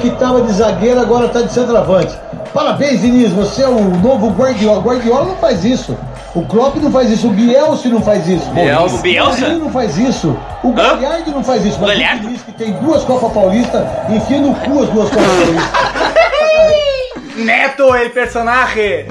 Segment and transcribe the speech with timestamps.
[0.00, 2.18] que estava de zagueiro, agora está de centroavante.
[2.54, 4.80] Parabéns, Diniz, você é o novo Guardiola.
[4.80, 5.94] Guardiola não faz isso.
[6.34, 8.46] O Klopp não faz isso, o Bielsa não faz isso.
[8.52, 8.94] Bielsa?
[8.96, 10.34] O Bielsa não faz isso.
[10.62, 11.78] O Galhardo não faz isso.
[11.78, 12.20] Mas Galhardo?
[12.24, 15.86] o Diniz que tem duas Copas Paulistas, enfia no cu as duas Copas Paulistas.
[17.44, 19.06] Neto, el personagem!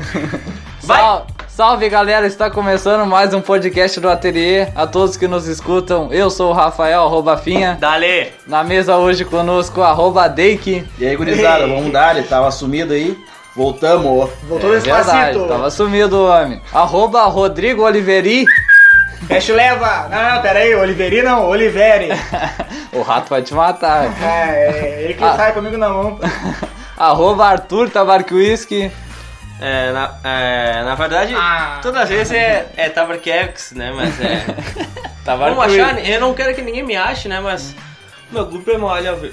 [0.79, 4.67] Sal- Salve galera, está começando mais um podcast do Ateliê.
[4.75, 7.77] A todos que nos escutam, eu sou o Rafael, arroba Finha.
[7.79, 8.33] Dale!
[8.45, 10.85] Na mesa hoje conosco, arroba Deike.
[10.99, 13.17] E aí, gurizada, vamos dar, ele tava sumido aí.
[13.55, 14.29] Voltamos.
[14.49, 15.47] Voltou É verdade, despacito.
[15.47, 16.61] tava sumido o homem.
[16.73, 18.45] Arroba Rodrigo Oliveri.
[19.25, 20.09] Fecha o leva.
[20.09, 22.09] Não, não, pera aí, Oliveri não, Oliveri.
[22.91, 24.07] o rato vai te matar.
[24.21, 25.37] É, é ele que Ah.
[25.37, 26.19] sai comigo na mão.
[26.97, 28.91] arroba Arthur Tabarquisky.
[29.61, 31.79] É, na, é, na verdade, Ah.
[31.81, 33.93] todas as vezes é, é Tabarquex, né?
[33.95, 34.43] Mas é.
[35.25, 37.39] Vamos achar, eu não quero que ninguém me ache, né?
[37.39, 37.73] Mas
[38.31, 39.29] meu grupo é maravilhoso.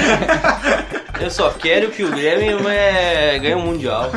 [1.20, 4.10] eu só quero que o Grêmio é, ganhe o Mundial.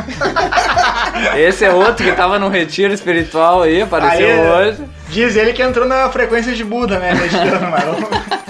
[1.35, 4.85] Esse é outro que tava no retiro espiritual aí, apareceu Aí, hoje.
[5.09, 7.13] Diz ele que entrou na frequência de Buda, né?
[7.13, 8.46] Mexicano, mas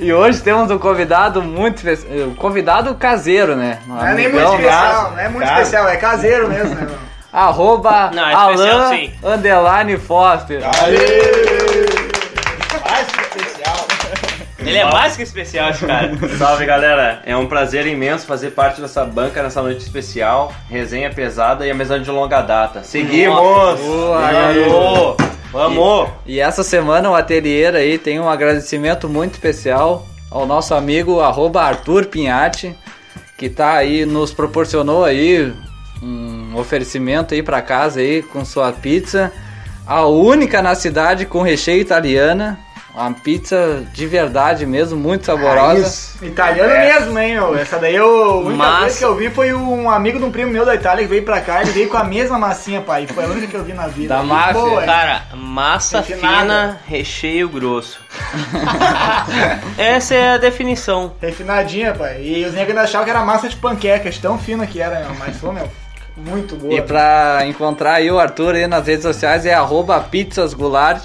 [0.00, 2.28] E hoje temos um convidado muito especial.
[2.28, 3.80] Um convidado caseiro, né?
[3.86, 5.60] Um não é nem muito especial, não é muito Cara.
[5.60, 6.88] especial, é caseiro mesmo, né?
[7.30, 9.12] Arroba Não, é especial, Alan sim.
[9.22, 10.62] Underline Foster.
[10.62, 10.88] Mais
[13.08, 13.86] especial.
[14.58, 16.10] Ele é mais que especial, esse cara.
[16.38, 21.66] Salve galera, é um prazer imenso fazer parte dessa banca nessa noite especial, resenha pesada
[21.66, 22.82] e amizade de longa data.
[22.82, 23.78] Seguimos!
[23.80, 25.39] Boa, Vamos!
[25.52, 26.10] Vamos!
[26.24, 31.62] E essa semana o ateliê aí tem um agradecimento muito especial ao nosso amigo arroba
[31.62, 32.74] Arthur Pinhatti,
[33.36, 35.52] que tá aí, nos proporcionou aí
[36.02, 39.32] um oferecimento aí pra casa aí com sua pizza.
[39.86, 42.58] A única na cidade com recheio italiana.
[43.00, 46.18] Uma pizza de verdade mesmo, muito saborosa.
[46.20, 47.56] Italiano mesmo, hein, meu?
[47.56, 50.30] Essa daí eu, a única Mas- coisa que eu vi foi um amigo de um
[50.30, 53.06] primo meu da Itália que veio pra cá, ele veio com a mesma massinha, pai.
[53.06, 54.14] Foi a única que eu vi na vida.
[54.22, 54.86] Da boa, hein?
[54.86, 56.40] Cara, massa Refinada.
[56.40, 58.00] fina, recheio grosso.
[59.78, 61.14] Essa é a definição.
[61.22, 62.20] Refinadinha, pai.
[62.22, 65.14] E os negros ainda achavam que era massa de panquecas, tão fina que era, meu.
[65.18, 65.70] Mas foi, meu,
[66.18, 66.74] muito boa.
[66.74, 71.02] E pra encontrar aí o Arthur aí nas redes sociais é arroba pizzasgulart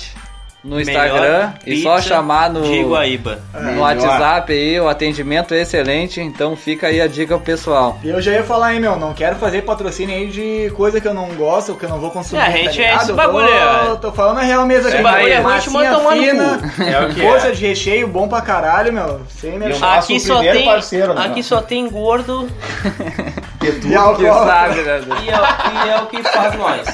[0.65, 1.53] no Instagram.
[1.65, 3.39] E só pizza chamar no, De Iguaíba.
[3.53, 7.99] no WhatsApp aí, o atendimento é excelente, então fica aí a dica pro pessoal.
[8.03, 11.07] E eu já ia falar, hein, meu, não quero fazer patrocínio aí de coisa que
[11.07, 12.41] eu não gosto, que eu não vou consumir.
[12.41, 13.95] É, a gente tá é esse Eu bagulho, Tô, é.
[13.97, 15.01] tô falando a real mesmo aqui.
[15.03, 16.59] Bagulho é ruim, manda tomar fina,
[16.91, 17.51] É o que força é.
[17.51, 19.21] de recheio, bom pra caralho, meu.
[19.29, 21.25] Sem nosso Aqui só tem, parceiro, né?
[21.25, 22.49] aqui só tem gordo.
[23.65, 23.71] E.
[23.71, 25.01] Que sabe, né?
[25.23, 26.87] e é, e é o que faz nós.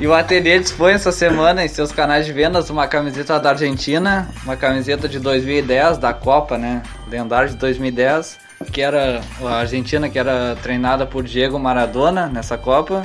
[0.00, 4.28] E o ateliê dispõe essa semana em seus canais de vendas uma camiseta da Argentina,
[4.44, 6.82] uma camiseta de 2010 da Copa, né?
[7.08, 8.38] Lendária de 2010,
[8.72, 13.04] que era a Argentina que era treinada por Diego Maradona nessa Copa.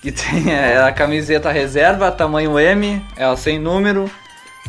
[0.00, 4.10] Que tem é, a camiseta reserva, tamanho M, ela sem número.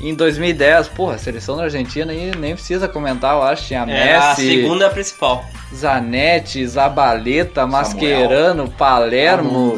[0.02, 3.68] Em 2010, porra, a seleção da Argentina aí nem precisa comentar, eu acho.
[3.68, 5.46] Tinha É a Messi, segunda principal.
[5.74, 9.76] Zanetti, Zabaleta, Mascherano, Palermo.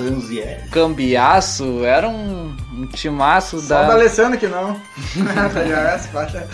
[0.71, 3.93] Cambiaço, era um, um timaço Só o da da.
[3.93, 4.79] Alessandro que não.
[6.35, 6.47] É-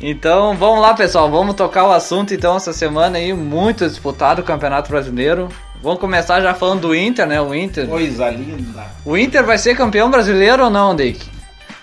[0.00, 4.44] Então vamos lá, pessoal, vamos tocar o assunto então essa semana aí, muito disputado o
[4.44, 5.48] Campeonato Brasileiro.
[5.82, 7.40] Vamos começar já falando do Inter, né?
[7.40, 7.86] O Inter.
[7.86, 8.84] Coisa linda.
[9.04, 11.35] O Inter vai ser campeão brasileiro ou não, Dick?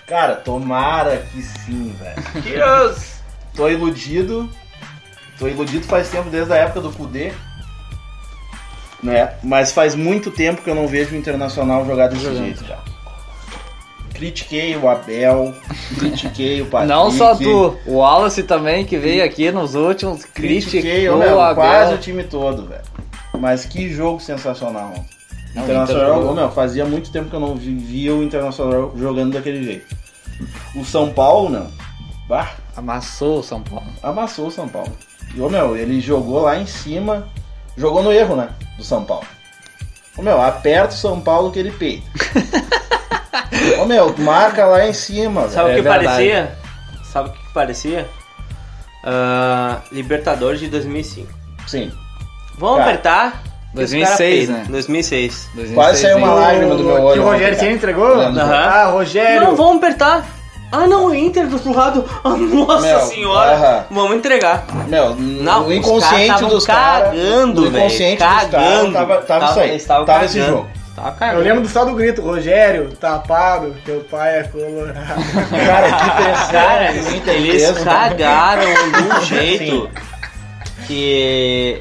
[0.06, 2.94] Cara, tomara que sim, velho.
[3.54, 4.48] Tô iludido.
[5.38, 7.32] Tô iludido faz tempo, desde a época do Kudê.
[9.02, 9.34] Né?
[9.42, 12.44] Mas faz muito tempo que eu não vejo o Internacional jogar desse Jogando.
[12.44, 12.82] jeito, cara.
[14.14, 15.52] Critiquei o Abel,
[15.98, 16.88] critiquei o Patrick.
[16.88, 21.54] Não só tu, o Wallace também que veio aqui nos últimos Critiquei o Abel.
[21.56, 22.84] quase o time todo, velho.
[23.38, 24.94] Mas que jogo sensacional.
[25.54, 28.92] Não, Internacional, o Inter meu, fazia muito tempo que eu não vi- via o Internacional
[28.96, 29.94] jogando daquele jeito.
[30.74, 31.68] O São Paulo, não.
[32.28, 33.86] Bah, Amassou o São Paulo.
[34.02, 34.92] amassou o São Paulo.
[35.34, 37.28] E, ô, meu, ele jogou lá em cima,
[37.76, 39.26] jogou no erro, né, do São Paulo.
[40.16, 42.04] Ô, meu, aperta o São Paulo que ele peita.
[43.80, 46.04] Ô, meu, marca lá em cima, Sabe o que É verdade.
[46.04, 46.58] parecia?
[47.04, 48.08] Sabe o que parecia?
[49.04, 51.32] Ah, Libertadores de 2005.
[51.66, 51.92] Sim.
[52.58, 53.42] Vamos Cara, apertar.
[53.74, 54.56] Que os 2006, cara peidam.
[54.56, 54.64] né?
[54.70, 55.48] 2006.
[55.74, 57.22] Quase saiu uma lágrima do meu Que olho.
[57.22, 57.70] o Rogério cara.
[57.72, 58.06] entregou?
[58.20, 58.52] Aham.
[58.54, 59.42] Ah, Rogério.
[59.42, 60.24] Não, vamos apertar.
[60.72, 62.04] Ah, não, Inter do outro lado.
[62.24, 63.52] Ah, nossa Meu, senhora.
[63.52, 63.84] aham.
[63.90, 64.64] Vamos entregar.
[64.88, 67.08] Meu, Não, o inconsciente os caras dos caras.
[67.10, 68.92] cagando, O inconsciente velho, dos caras cagando.
[68.92, 70.04] tava, tava, Tava- isso aí.
[70.06, 70.56] Tava esse cagando.
[70.56, 70.68] jogo.
[70.96, 71.40] Tá Eu cagando.
[71.42, 74.94] lembro do só do grito, Rogério, tapado, teu pai é colorado.
[75.50, 77.84] Cara, que pressão Cara, que eles né?
[77.84, 79.90] cagaram de um jeito
[80.86, 81.80] que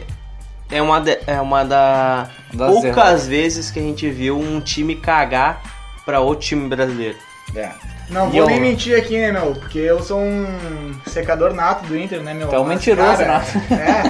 [0.77, 3.27] é uma, de- é uma da Das poucas erradas.
[3.27, 5.61] vezes que a gente viu um time cagar
[6.05, 7.17] pra outro time brasileiro.
[7.55, 7.69] É.
[8.09, 9.53] Não E vou eu- nem mentir aqui, né, meu?
[9.53, 12.51] Porque eu sou um secador nato do Inter, né, meu?
[12.51, 13.57] É um Mas, mentiroso, cara, nato.
[13.73, 14.03] É.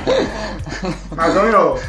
[1.15, 1.79] Mas, ô, meu.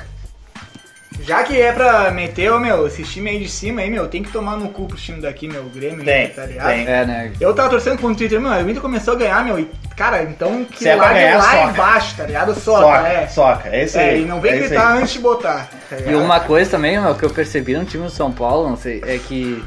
[1.23, 4.23] Já que é pra meter, ô, meu, esses times aí de cima aí, meu, tem
[4.23, 6.67] que tomar no cu pro time daqui, meu, o Grêmio, Tem, tá ligado?
[6.69, 6.87] tem.
[6.87, 7.33] É, né?
[7.41, 10.23] Eu tava torcendo contra o Inter, meu, o Inter começou a ganhar, meu, e, cara,
[10.25, 11.71] então que é lá de ganhar, lá soca.
[11.71, 12.55] embaixo, tá ligado?
[12.55, 13.27] Soca, Soca, é.
[13.29, 13.69] soca.
[13.71, 14.09] É isso aí.
[14.09, 14.99] É, e não vem é gritar aí.
[14.99, 18.11] antes de botar, tá E uma coisa também, meu, que eu percebi no time do
[18.11, 19.63] São Paulo, não sei, é que.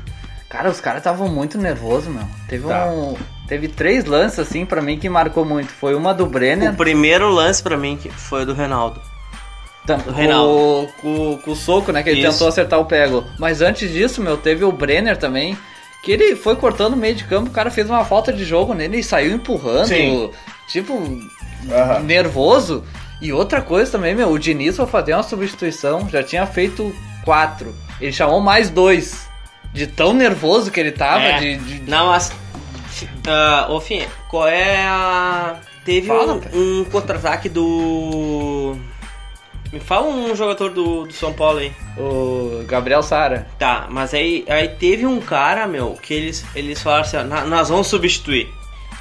[0.50, 2.24] Cara, os caras estavam muito nervosos, meu.
[2.48, 2.86] Teve Tá.
[2.86, 3.16] um.
[3.48, 5.70] Teve três lances, assim, pra mim que marcou muito.
[5.72, 6.72] Foi uma do Brenner.
[6.72, 9.02] O primeiro lance pra mim que foi o do Reinaldo.
[9.86, 10.90] Do Reinaldo.
[11.02, 12.04] Com, com, com o soco, né?
[12.04, 12.32] Que ele Isso.
[12.32, 13.26] tentou acertar o pego.
[13.40, 15.58] Mas antes disso, meu, teve o Brenner também.
[16.04, 18.74] Que ele foi cortando o meio de campo, o cara fez uma falta de jogo
[18.74, 19.88] nele e saiu empurrando.
[19.88, 20.30] Sim.
[20.70, 21.02] Tipo,
[22.04, 22.84] nervoso.
[23.22, 26.96] E outra coisa também, meu, o Diniz foi fazer uma substituição, já tinha feito
[27.26, 27.74] quatro.
[28.00, 29.28] Ele chamou mais dois.
[29.74, 31.40] De tão nervoso que ele tava, É.
[31.40, 32.30] de, de- Não, mas.
[32.32, 35.58] Uh, ô, Fim, qual é a.
[35.84, 38.76] Teve Fala, um, um contra-ataque do.
[39.72, 41.72] Me fala um jogador do, do São Paulo aí.
[41.98, 43.48] o Gabriel Sara.
[43.60, 47.46] Tá, mas aí, aí teve um cara, meu, que eles, eles falaram assim, ó, "Na-
[47.46, 48.48] nós vamos substituir.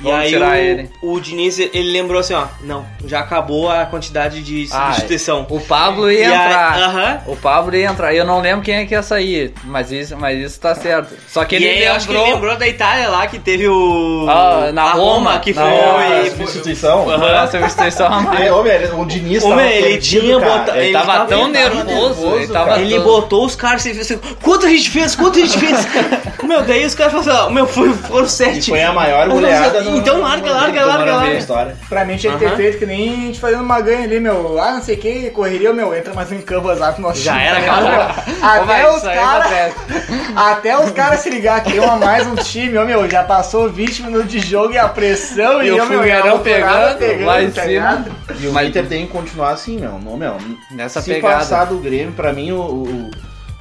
[0.00, 0.90] E aí tirar o, ele.
[1.02, 5.46] o Diniz, ele lembrou assim, ó, não, já acabou a quantidade de Ah, substituição.
[5.48, 6.78] O Pablo ia E aí- entrar.
[6.78, 7.20] Aham.
[7.26, 8.14] O Pablo ia entrar.
[8.14, 11.14] Eu não lembro quem é que ia sair, mas isso, mas isso tá certo.
[11.28, 12.34] Só que E ele aí, eu acho que ele lembrou.
[12.36, 14.26] lembrou da Itália lá, que teve o...
[14.28, 15.70] Ah, na a Roma, que na foi...
[15.70, 17.04] Roma, substituição.
[17.04, 18.40] Foi uma substituição a mais.
[18.40, 18.52] É,
[18.92, 20.58] o Diniz tava meu, ele tinha cara.
[20.58, 22.80] bota- Ele, ele tava tava- tão nervoso, nervoso, ele tava.
[22.80, 25.16] Ele botou os caras e fez assim, quanto a gente fez?
[25.16, 25.86] Quanto a gente fez?
[26.44, 28.70] meu, daí os caras falaram assim, meu, foi, foram E sete.
[28.70, 31.34] foi a maior goleada no- Então larga, larga, larga, larga.
[31.34, 31.76] história.
[31.88, 34.60] Pra mim tinha que ter feito que nem a gente fazendo uma ganha ali, meu.
[34.60, 37.44] Ah, não sei o que, correria, meu, entra mais um campo azar nosso Já time,
[37.44, 38.14] era, cara.
[38.42, 39.72] Até os caras.
[40.36, 43.68] Até os caras se ligar que eu a mais um time, ô meu, já passou
[43.70, 47.50] 20 minutos de jogo e a pressão E e, o a alvorada pegando, lá em
[47.50, 47.66] tá cima.
[47.72, 48.10] ligado?
[48.40, 49.98] E o Inter tem que continuar assim, meu.
[49.98, 50.36] Não, meu.
[50.70, 51.36] Nessa se pegada.
[51.38, 53.10] passar do Grêmio, pra mim, o,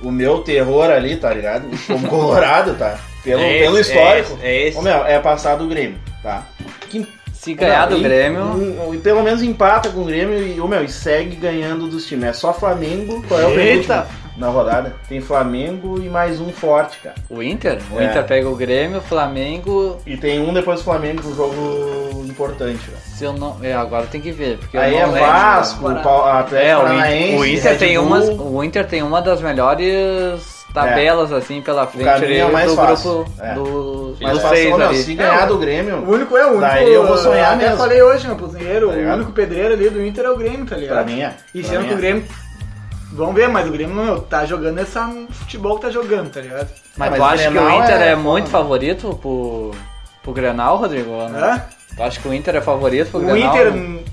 [0.06, 1.68] o, o meu terror ali, tá ligado?
[1.88, 2.98] Como colorado, tá?
[3.24, 4.38] Pelo, É pelo esse, histórico.
[4.42, 4.78] É esse, é esse.
[4.78, 6.44] Ô, meu, é passar do Grêmio, tá?
[6.90, 8.42] Que, Se ganhar do e- Grêmio.
[8.42, 11.88] um- um- e pelo menos empata com o Grêmio e, ô, meu, e segue ganhando
[11.88, 12.26] dos times.
[12.30, 14.02] É só Flamengo, qual é o Eita!
[14.04, 14.96] penúltimo na rodada?
[15.08, 17.16] Tem Flamengo e mais um forte, cara.
[17.30, 17.80] O Inter?
[17.92, 18.06] O É.
[18.06, 19.98] Inter pega o Grêmio, o Flamengo.
[20.06, 22.98] E tem um depois do Flamengo, um jogo importante, velho.
[23.04, 23.58] Se eu não.
[23.62, 24.58] É, agora tem que ver.
[24.58, 25.30] Porque Aí eu é não lembro.
[25.30, 25.94] Vasco.
[26.04, 28.08] Pau- Atlético É, o Paranaense, Inter, o Inter Red tem Bull.
[28.08, 32.76] umas, o Inter tem uma das melhores tabelas assim pela frente caminho é mais do
[32.76, 33.12] fácil.
[33.24, 33.54] grupo É.
[33.54, 36.62] do, Mas dos passou, seis meu, se ganhar do Grêmio, O único é o único.
[36.62, 37.78] Daí eu vou sonhar até mesmo.
[37.78, 40.76] falei hoje, meu cozinheiro, Tá o único pedreiro ali do Inter é o Grêmio, tá
[40.76, 40.96] ligado?
[41.06, 41.34] pra mim é.
[41.54, 41.98] E Pra sendo que o é.
[41.98, 42.26] Grêmio.
[43.16, 46.68] Vamos ver, mas o Grêmio, meu, tá jogando essa futebol que tá jogando, tá ligado?
[46.98, 49.72] Mas, Ah, tu acha que o Inter é, é muito favorito pro,
[50.22, 51.12] pro Grenal, Rodrigo?
[51.22, 51.62] Hã?
[51.96, 53.56] Tu acha que o Inter é favorito pro O Grenal?
[53.56, 54.04] Inter hum,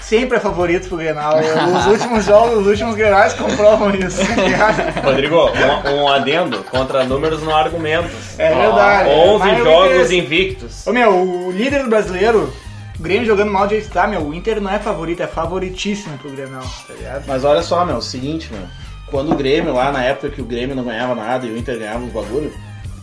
[0.00, 1.38] sempre é favorito pro Grenal.
[1.38, 5.00] Os últimos jogos, os últimos Grenais comprovam isso, tá?
[5.02, 8.38] Rodrigo, um, um adendo contra números não argumentos.
[8.38, 9.08] É verdade.
[9.10, 10.86] 11 Mas o jogos Inter- invictos.
[10.86, 12.52] Ô meu, o líder do brasileiro,
[12.98, 16.30] o Grêmio jogando mal de tá, meu, o Inter não é favorito, é favoritíssimo pro
[16.30, 17.24] Grenal, tá ligado?
[17.26, 18.62] Mas olha só, meu, o seguinte, meu.
[19.10, 21.78] Quando o Grêmio, lá na época que o Grêmio não ganhava nada e o Inter
[21.78, 22.52] ganhava os bagulho,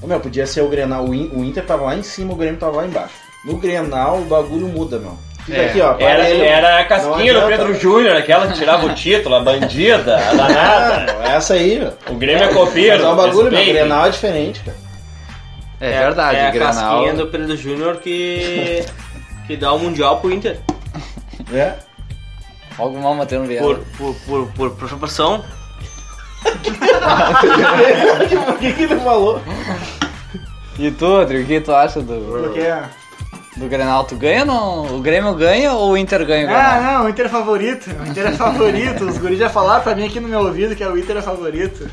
[0.03, 1.05] meu, podia ser o Grenal.
[1.05, 3.13] O, In- o Inter tava lá em cima, o Grêmio tava lá embaixo.
[3.45, 5.17] No Grenal, o bagulho muda, meu.
[5.45, 5.95] Fica É, aqui, ó.
[5.99, 6.43] Era, aparelho.
[6.43, 7.47] era a Não casquinha do.
[7.47, 11.11] Pedro Júnior, aquela que tirava o título, a bandida, a danada.
[11.29, 11.93] Essa aí, meu.
[12.09, 12.97] O Grêmio é copeiro.
[12.97, 13.61] Mas é o bagulho, meu.
[13.61, 13.65] O.
[13.65, 14.77] Grenal é diferente, cara.
[15.79, 16.73] É, verdade, É a Grenal.
[16.73, 18.83] casquinha do Pedro Júnior que,
[19.47, 20.59] que dá o Mundial pro Inter.
[21.51, 21.75] É.
[22.77, 23.63] Olha o mal batendo viado.
[23.63, 25.43] Por, por, por, por proporção.
[28.45, 29.41] Por que, que ele falou?
[30.79, 32.63] E tu, Rodrigo, o que tu acha do, Porque.
[33.57, 34.03] do Grenal?
[34.05, 34.95] Tu ganha ou não?
[34.95, 36.71] O Grêmio ganha ou o Inter ganha o Grenal?
[36.71, 37.89] Ah, não, o Inter é favorito.
[37.89, 39.05] O Inter é favorito.
[39.05, 41.89] Os guris já falaram pra mim aqui no meu ouvido que o Inter é favorito.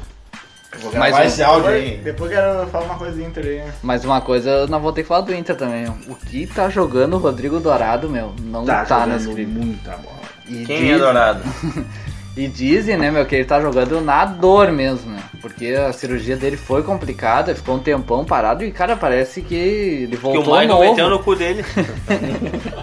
[0.82, 1.96] Vou gravar esse áudio Depois, aí.
[1.98, 3.62] depois quero falar uma coisa do Inter aí.
[3.82, 5.86] Mas uma coisa, eu não vou ter que falar do Inter também.
[6.08, 9.50] O que tá jogando o Rodrigo Dourado, meu, não tá, jogando nesse clipe.
[9.50, 10.18] muita bola.
[10.46, 11.42] E Quem diz- é dourado?
[12.36, 15.20] E dizem, né, meu, que ele tá jogando na dor mesmo, né?
[15.40, 20.06] Porque a cirurgia dele foi complicada, ficou um tempão parado e, cara, parece que ele
[20.16, 20.84] Que voltou o Michael novo.
[20.84, 21.64] meteu no cu dele.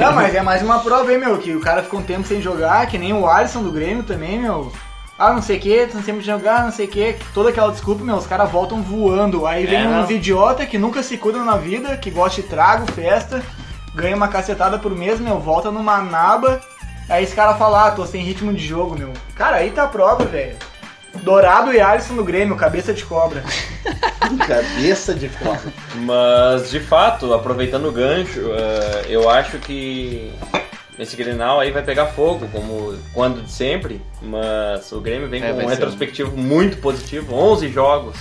[0.00, 2.40] Não, mas é mais uma prova, hein, meu, que o cara ficou um tempo sem
[2.42, 4.72] jogar, que nem o Alisson do Grêmio também, meu.
[5.18, 8.02] Ah, não sei o que, não sempre jogar, não sei o que, toda aquela desculpa,
[8.02, 9.46] meu, os caras voltam voando.
[9.46, 12.90] Aí vem É, uns idiota que nunca se cuidam na vida, que gosta de trago,
[12.92, 13.40] festa,
[13.94, 16.60] ganha uma cacetada por mês, meu, volta numa naba.
[17.08, 19.12] Aí esse cara fala, ah, tô sem ritmo de jogo, meu.
[19.36, 20.56] Cara, aí tá a prova, velho.
[21.22, 23.44] Dourado e Alisson no Grêmio, cabeça de cobra.
[24.48, 25.72] Cabeça de cobra.
[25.96, 30.32] Mas, de fato, aproveitando o gancho, eh, eu acho que
[30.98, 35.52] esse Grenal aí vai pegar fogo, como quando de sempre, mas o Grêmio vem É,
[35.52, 38.16] com um retrospectivo muito positivo, 11 jogos,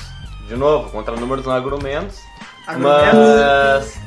[0.48, 2.20] de novo, contra números não Argumentos.
[2.68, 4.02] mas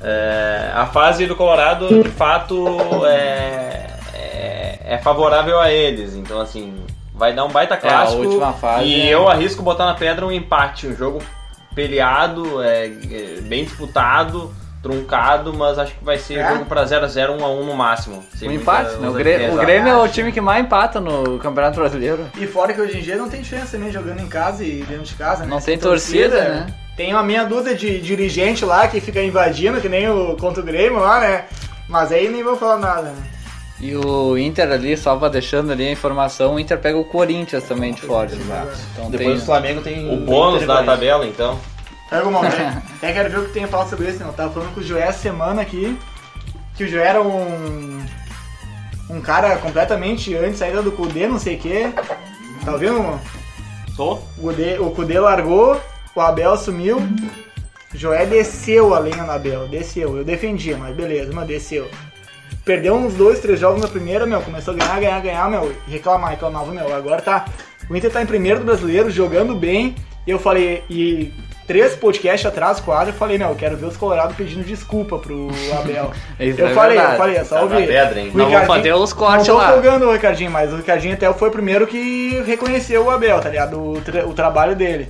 [0.00, 6.74] eh, a fase do Colorado, de fato, é, é, é favorável a eles, então assim...
[7.18, 8.20] Vai dar um baita clássico.
[8.20, 11.22] última fase e é- eu arrisco botar na pedra um empate, um jogo
[11.74, 16.52] peleado, é, é, bem disputado, truncado, mas acho que vai ser É?
[16.52, 18.24] jogo pra 0x0, 1x1 no máximo.
[18.34, 19.08] Sem Um muita empate, né?
[19.08, 19.14] O o.
[19.58, 22.26] Grêmio é o time que mais empata no Campeonato Brasileiro.
[22.38, 25.04] E fora que hoje em dia não tem diferença também jogando em casa e dentro
[25.04, 25.50] de casa, né?
[25.50, 26.66] Não tem torcida, né?
[26.96, 30.64] Tem uma meia dúzia de dirigente lá que fica invadindo, que nem o contra o
[30.64, 31.44] Grêmio lá, né?
[31.88, 33.22] Mas aí nem vou falar nada, né?
[33.78, 37.64] E o Inter ali, só pra deixando ali a informação, o Inter pega o Corinthians
[37.64, 38.34] também de forte.
[38.34, 38.70] Exato.
[38.92, 39.36] Então Depois tem...
[39.36, 40.14] o Flamengo tem.
[40.14, 41.58] O bônus tem da tabela, então.
[42.08, 44.28] Pega uma até, até quero ver o que tem a falar sobre isso, né?
[44.28, 45.98] Eu tava falando com o Joé essa semana aqui,
[46.76, 48.04] que o Joé era um.
[49.10, 51.92] um cara completamente antes saída do Kudê, não sei o quê.
[52.64, 53.20] Tá ouvindo?
[53.96, 54.14] Tô?
[54.14, 55.80] O Kudê, o Kudê largou,
[56.14, 60.16] o Abel assumiu, o Joé desceu a lenha no Abel, desceu.
[60.16, 61.90] Eu defendia, mas beleza, mas desceu.
[62.64, 66.30] Perdeu uns dois, três jogos na primeira, meu, começou a ganhar, ganhar, ganhar, meu, reclamar,
[66.30, 67.46] reclamava, meu, agora tá.
[67.88, 69.94] O Inter tá em primeiro do brasileiro, jogando bem,
[70.26, 71.32] e eu falei, e
[71.66, 75.48] três podcasts atrás, quase, eu falei, meu, eu quero ver os Colorados pedindo desculpa pro
[75.78, 76.12] Abel.
[76.38, 77.12] Isso eu é falei, verdade.
[77.14, 77.86] eu falei, é só Tá ouvir.
[77.88, 78.30] pedra, hein?
[78.34, 79.72] O Não Ricardinho- fazer os cortes não tô lá.
[79.72, 83.48] folgando o Ricardinho, mas o Ricardinho até foi o primeiro que reconheceu o Abel, tá
[83.48, 83.78] ligado?
[83.80, 85.08] O, tra- o trabalho dele.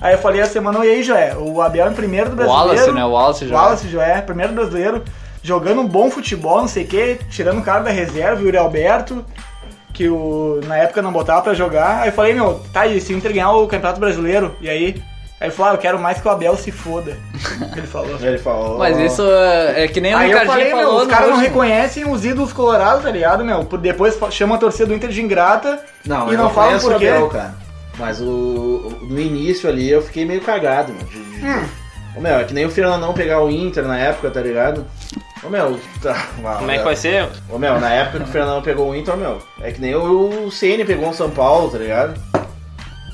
[0.00, 1.34] Aí eu falei a semana, e aí, Joé?
[1.38, 2.66] O Abel em primeiro do brasileiro.
[2.68, 3.04] Wallace, né?
[3.04, 3.54] O Wallace já.
[3.56, 5.02] Wallace Joé, primeiro brasileiro,
[5.42, 8.58] jogando um bom futebol, não sei o que, tirando o cara da reserva, o Yuri
[8.58, 9.24] Alberto,
[9.94, 12.02] que o, na época não botava pra jogar.
[12.02, 15.02] Aí eu falei, meu, tá aí, se o Inter ganhar o Campeonato Brasileiro, e aí?
[15.38, 17.16] Aí ele falou, ah, eu quero mais que o Abel se foda.
[17.76, 18.16] ele falou.
[18.20, 18.78] Ele falou.
[18.78, 21.10] Mas isso é, é que nem o Aí eu Ricardinho falei, meu, falou os no
[21.12, 23.64] caras não reconhecem os ídolos colorados, tá ligado, meu?
[23.64, 26.94] Por- Depois chama a torcida do Inter de ingrata Não, e eu não falam por
[26.94, 27.08] o quê.
[27.08, 27.54] Abel, cara.
[27.98, 31.04] Mas o, o- no início ali eu fiquei meio cagado, meu.
[31.06, 31.64] De, de- Hum.
[32.16, 34.86] Ô, meu, é que nem o Fernandão pegar o Inter na época, tá ligado?
[35.44, 36.28] Ô meu, tá.
[36.58, 37.28] Como é que vai ser?
[37.50, 39.94] Ô meu, na época que o Fernandão pegou o Inter, ô, meu, é que nem
[39.94, 42.18] o, o CN pegou o São Paulo, tá ligado?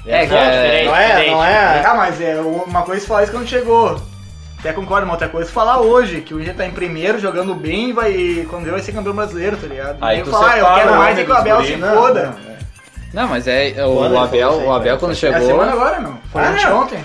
[0.06, 1.30] É, foda, diferente, não é, diferente.
[1.30, 1.82] não é.
[1.86, 4.00] Ah, mas é uma coisa é falar isso quando chegou.
[4.58, 7.54] Até concordo, mas outra coisa é falar hoje, que o Inter tá em primeiro, jogando
[7.54, 9.96] bem e vai, quando vier vai ser campeão brasileiro, tá ligado?
[10.00, 12.22] Aí tu falar, ah, eu quero o mais é que o Abel se Não, foda.
[12.26, 12.58] não, é.
[13.12, 13.74] Não, mas é.
[13.84, 15.46] O ele Abel, aí, o Abel quando vai- É a chegou.
[15.48, 16.14] semana agora, meu.
[16.32, 17.04] Foi Ah, anteontem.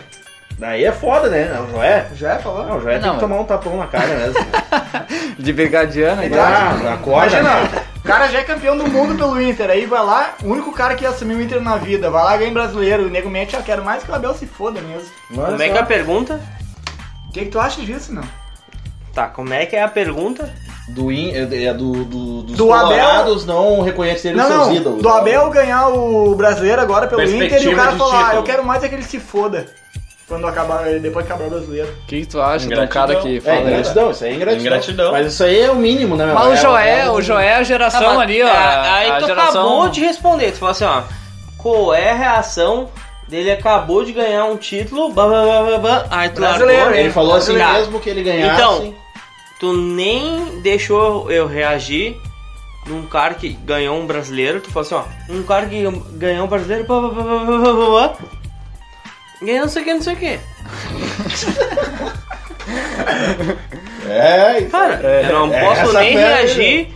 [0.59, 1.51] Daí é foda, né?
[1.67, 2.07] O Joé.
[2.15, 2.65] Já é falou?
[2.65, 4.45] Não, o Joé tem Não, que tomar um tapão na cara mesmo.
[5.37, 6.39] De brigadiana, então.
[6.41, 7.39] ah, acorda.
[7.39, 10.71] Imagina, o cara já é campeão do mundo pelo Inter, aí vai lá, o único
[10.71, 13.61] cara que assumiu o Inter na vida, vai lá ganha brasileiro, o nego mete, ah,
[13.61, 15.09] quero mais que o Abel se foda mesmo.
[15.37, 15.73] Olha Como é só.
[15.73, 16.41] que é a pergunta?
[17.27, 18.23] O que, que tu acha disso, meu?
[19.13, 20.51] Tá, como é que é a pergunta?
[20.89, 25.01] Do, in, é do, do, dos Do Abel- colorados não reconhecerem Não, seus não, ídolos.
[25.01, 28.63] do Abel ganhar o brasileiro agora pelo Inter e o cara falar, ah, eu quero
[28.63, 29.65] mais é que ele se foda.
[30.27, 31.87] Quando acabar, depois que acabar o brasileiro.
[32.03, 33.69] O que, tu acha de um cara que É fala isso?
[33.69, 34.65] ingratidão, isso aí é ingratidão.
[34.65, 35.11] Ingratidão.
[35.13, 36.35] Mas isso aí é o mínimo, né, meu?
[36.35, 38.47] Mas o É- Joé, é o Joé é a geração Tá, ali, ó.
[38.47, 39.61] é, a aí tu geração...
[39.61, 40.51] acabou de responder.
[40.51, 41.03] Tu falou assim, ó.
[41.57, 42.89] Qual é a reação
[43.29, 43.51] dele?
[43.51, 45.11] Acabou de ganhar um título.
[45.13, 46.05] Blá, blá, blá, blá, blá.
[46.11, 46.99] Aí tu Brasileiro, largou.
[46.99, 47.73] Ele falou assim Tá.
[47.73, 48.53] mesmo que ele ganhasse.
[48.61, 48.93] Então,
[49.59, 52.15] Tu nem deixou eu reagir
[52.85, 54.59] num cara que ganhou um brasileiro.
[54.61, 54.95] Tu falou assim,
[55.29, 55.33] ó.
[55.33, 55.81] Um cara que
[56.11, 56.83] ganhou um brasileiro.
[56.85, 58.13] Blá, blá, blá, blá, blá, blá, blá.
[59.41, 60.39] Ganhou não sei o que, não sei o que.
[64.09, 66.87] É, isso Cara, eu não é, posso essa nem foi a- reagir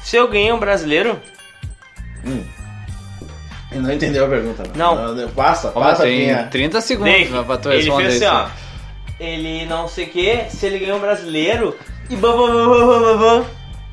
[0.00, 1.20] se eu ganhei um brasileiro.
[2.24, 4.62] Ele não entendeu a pergunta.
[4.74, 5.28] Não.
[5.30, 6.48] Passa, Ó, passa, tem Pinha.
[6.50, 8.34] 30 segundos Daí, pra tu ele responder fez assim, isso.
[8.34, 8.66] ó.
[9.18, 11.76] Ele não sei o que, se ele ganhou um brasileiro.
[12.08, 13.44] E blá, blá, blá, blá, blá, blá, blá,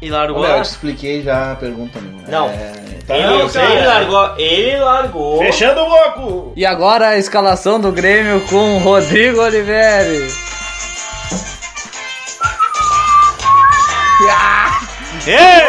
[0.03, 0.43] E largou.
[0.43, 1.99] Olha, eu te expliquei já a pergunta.
[2.27, 2.47] Não.
[2.49, 2.71] É,
[3.07, 4.35] tá, ele, não, ele largou.
[4.37, 5.37] Ele largou.
[5.39, 6.53] Fechando o bloco!
[6.55, 10.27] E agora a escalação do Grêmio com Rodrigo Oliveri.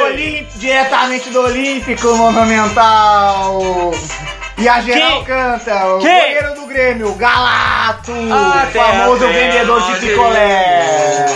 [0.05, 3.93] Olim- diretamente do Olímpico Monumental.
[4.59, 5.25] E a geral Quem?
[5.25, 6.15] canta, o Quem?
[6.37, 11.27] goleiro do Grêmio, Galato, Ah, o famoso vendedor de picolé.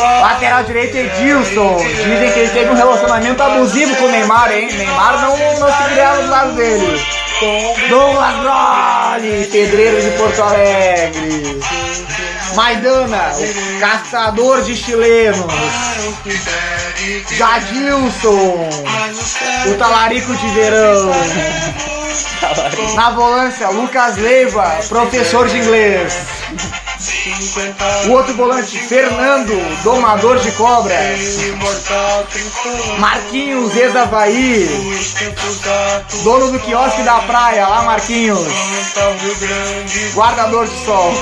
[0.00, 1.76] Lateral direito Edilson.
[1.78, 4.68] Dizem que ele teve um relacionamento abusivo com o Neymar, hein?
[4.72, 7.00] Neymar não, não se criava do lado dele.
[7.88, 11.60] Douglas Broli, pedreiro de Porto Alegre.
[12.54, 15.52] Maidana, o caçador de chilenos.
[17.30, 18.68] Jadilson,
[19.66, 21.10] o talarico de verão.
[22.94, 26.12] Na volância, Lucas Leiva, professor de inglês.
[28.06, 29.52] O outro volante, Fernando,
[29.82, 31.38] domador de cobras.
[32.98, 34.68] Marquinhos, ex-Havaí.
[36.22, 38.46] Dono do quiosque da praia, lá Marquinhos.
[40.14, 41.14] Guardador de sol.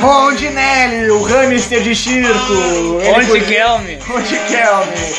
[0.00, 2.52] Rondinelli, o hamster de circo.
[3.16, 3.98] Onde Kelme?
[4.10, 5.14] Onde Kelme.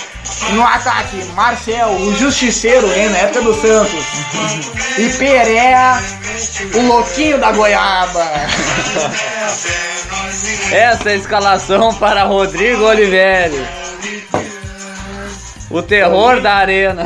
[0.54, 4.06] No ataque, Marcel, o justiceiro, hein, na época do Santos.
[4.98, 6.02] E Perea,
[6.74, 8.26] o louquinho da goiaba.
[10.72, 13.56] Essa é a escalação para Rodrigo Oliveira.
[15.70, 17.06] O terror da arena.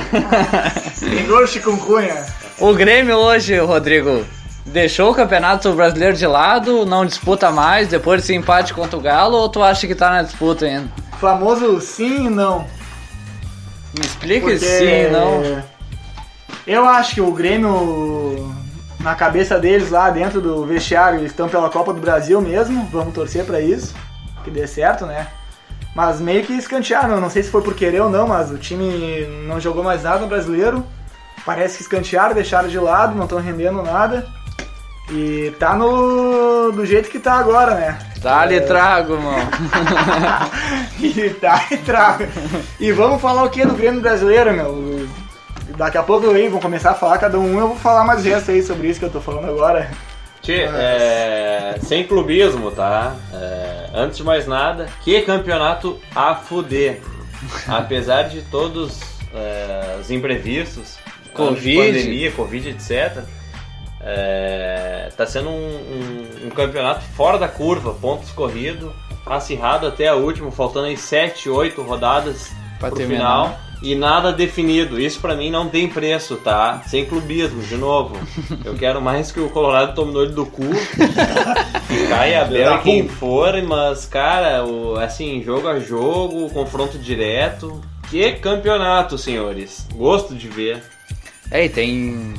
[1.02, 2.26] Igor Chikungunya.
[2.60, 4.26] O Grêmio hoje, Rodrigo,
[4.66, 9.38] deixou o Campeonato Brasileiro de lado, não disputa mais depois desse empate contra o Galo
[9.38, 10.90] ou tu acha que tá na disputa ainda?
[11.20, 12.66] Famoso sim e não.
[13.98, 15.64] Me explica Porque sim, não.
[16.66, 18.54] Eu acho que o Grêmio,
[19.00, 22.88] na cabeça deles lá dentro do vestiário, eles estão pela Copa do Brasil mesmo.
[22.92, 23.94] Vamos torcer pra isso,
[24.44, 25.28] que dê certo, né?
[25.96, 29.28] Mas meio que escantearam, não sei se foi por querer ou não, mas o time
[29.48, 30.84] não jogou mais nada no brasileiro.
[31.46, 34.26] Parece que escantearam, deixaram de lado, não estão rendendo nada.
[35.12, 36.72] E tá no.
[36.72, 38.00] do jeito que tá agora, né?
[38.18, 39.50] Dá-lhe trago, mano.
[41.00, 42.30] e tá e traga.
[42.80, 45.08] E vamos falar o que do Grêmio brasileiro, meu?
[45.78, 48.52] Daqui a pouco aí vão começar a falar cada um, eu vou falar mais resto
[48.52, 49.90] aí sobre isso que eu tô falando agora.
[50.42, 53.16] Tchê, é, sem clubismo, tá?
[53.34, 57.02] É, antes de mais nada, que campeonato a fuder.
[57.68, 59.02] Apesar de todos
[59.34, 60.98] é, os imprevistos,
[61.34, 61.78] Covid.
[61.78, 63.24] pandemia, Covid, etc.
[64.06, 68.92] É, tá sendo um, um- um campeonato fora da curva, pontos corridos,
[69.26, 73.22] acirrado até a última, faltando aí 7, 8 rodadas Pra pro terminar.
[73.46, 73.60] final.
[73.82, 74.98] E nada definido.
[75.00, 76.82] Isso pra mim não tem preço, tá?
[76.88, 78.16] Sem clubismo, de novo.
[78.64, 80.64] Eu quero mais que o Colorado tome no olho do cu.
[81.88, 86.98] que caia a Bel e quem for, mas, cara, o, assim, jogo a jogo, confronto
[86.98, 87.82] direto.
[88.10, 89.86] Que campeonato, senhores.
[89.94, 90.82] Gosto de ver.
[91.52, 92.34] É, e tem.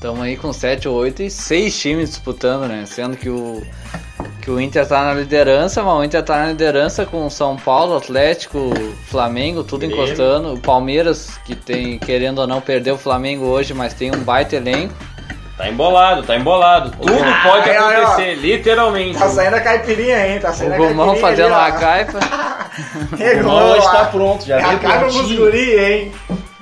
[0.00, 2.84] Estamos aí com 7 ou 8 e 6 times disputando, né?
[2.86, 3.62] Sendo que o,
[4.40, 7.54] que o Inter tá na liderança, mas o Inter tá na liderança com o São
[7.56, 8.70] Paulo, Atlético,
[9.10, 10.02] Flamengo, tudo Grêmio.
[10.02, 10.54] encostando.
[10.54, 14.56] O Palmeiras, que tem, querendo ou não, perdeu o Flamengo hoje, mas tem um baita
[14.56, 14.94] elenco.
[15.58, 16.90] Tá embolado, tá embolado.
[16.92, 19.18] Tudo Ah, pode ai, acontecer, literalmente.
[19.18, 20.40] Tá saindo a caipirinha, hein?
[20.40, 21.20] Tá saindo O a Gomão caipirinha.
[21.20, 21.78] fazendo ali, uma ó.
[21.78, 22.18] caipa.
[23.44, 23.90] O hoje ó.
[23.90, 25.38] tá pronto, já É a veio caipa pros prontinho.
[25.44, 26.12] guri, hein?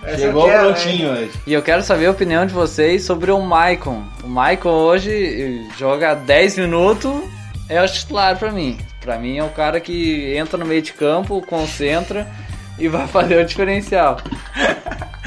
[0.08, 1.32] Essa Chegou quero, prontinho hoje.
[1.46, 4.02] E eu quero saber a opinião de vocês sobre o Maicon.
[4.24, 7.22] O Maicon hoje joga 10 minutos,
[7.68, 8.78] é o titular pra mim.
[9.02, 12.26] Pra mim é o cara que entra no meio de campo, concentra
[12.78, 14.16] e vai fazer o diferencial.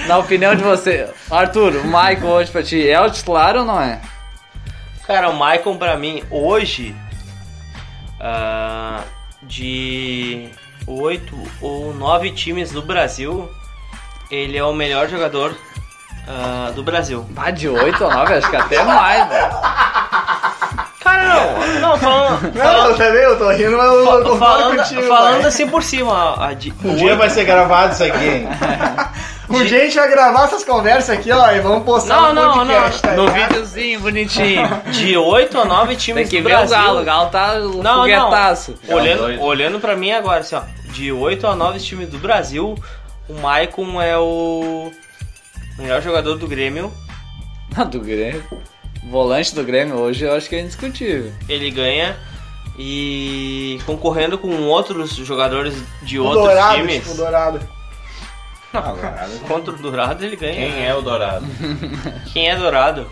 [0.08, 3.80] Na opinião de você, Arthur, o Maicon hoje pra ti é o titular ou não
[3.80, 4.02] é?
[5.06, 6.96] Cara, o Maicon pra mim hoje
[8.20, 9.04] ah,
[9.44, 10.50] de
[10.88, 13.48] oito ou nove times do Brasil,
[14.32, 15.56] ele é o melhor jogador
[16.28, 17.26] ah, do Brasil.
[17.32, 19.50] Bah, de 8 ou 9, acho que até mais, né?
[21.04, 23.16] Cara, não, não, falando, Não, tá vendo?
[23.16, 25.02] Eu tô rindo, mas eu concordo falando, contigo.
[25.04, 25.48] falando pai.
[25.48, 28.48] assim por cima, a de Um dia vai ser gravado isso aqui, hein?
[29.52, 32.54] Dia a gente vai gravar essas conversas aqui, ó, e vamos postar Não, no não,
[32.54, 34.62] podcast, tá No videozinho bonitinho.
[34.94, 36.78] de 8 a 9 Tem times que do ver o Brasil.
[36.78, 38.80] Galo, o Galo tá o Não, foguetaço.
[38.88, 38.96] não.
[38.96, 39.42] Olhando, doido.
[39.44, 40.62] olhando pra mim agora, assim, ó.
[40.86, 42.76] De 8 a 9 times do Brasil,
[43.30, 44.92] o Maicon é o
[45.78, 46.92] melhor jogador do Grêmio.
[47.74, 48.44] Ah, do Grêmio.
[49.10, 51.32] Volante do Grêmio hoje eu acho que é indiscutível.
[51.48, 52.18] Ele ganha
[52.78, 56.96] e concorrendo com outros jogadores de O outros Dourado, times.
[56.96, 57.62] tipo, o Dourado.
[59.48, 60.54] Contra o Dourado ele ganha.
[60.54, 61.46] Quem é o Dourado?
[62.34, 63.10] Quem é Dourado?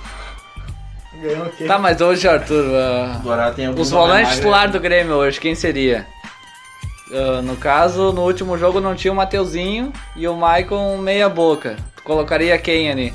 [1.21, 1.63] Ganhou o quê?
[1.65, 5.55] Tá, mas hoje, Arthur, ah, Agora tem alguns os volantes titulares do Grêmio hoje, quem
[5.55, 6.05] seria?
[7.11, 11.75] Ah, no caso, no último jogo não tinha o Mateuzinho e o Maicon meia boca.
[11.95, 13.13] Tu colocaria quem ali?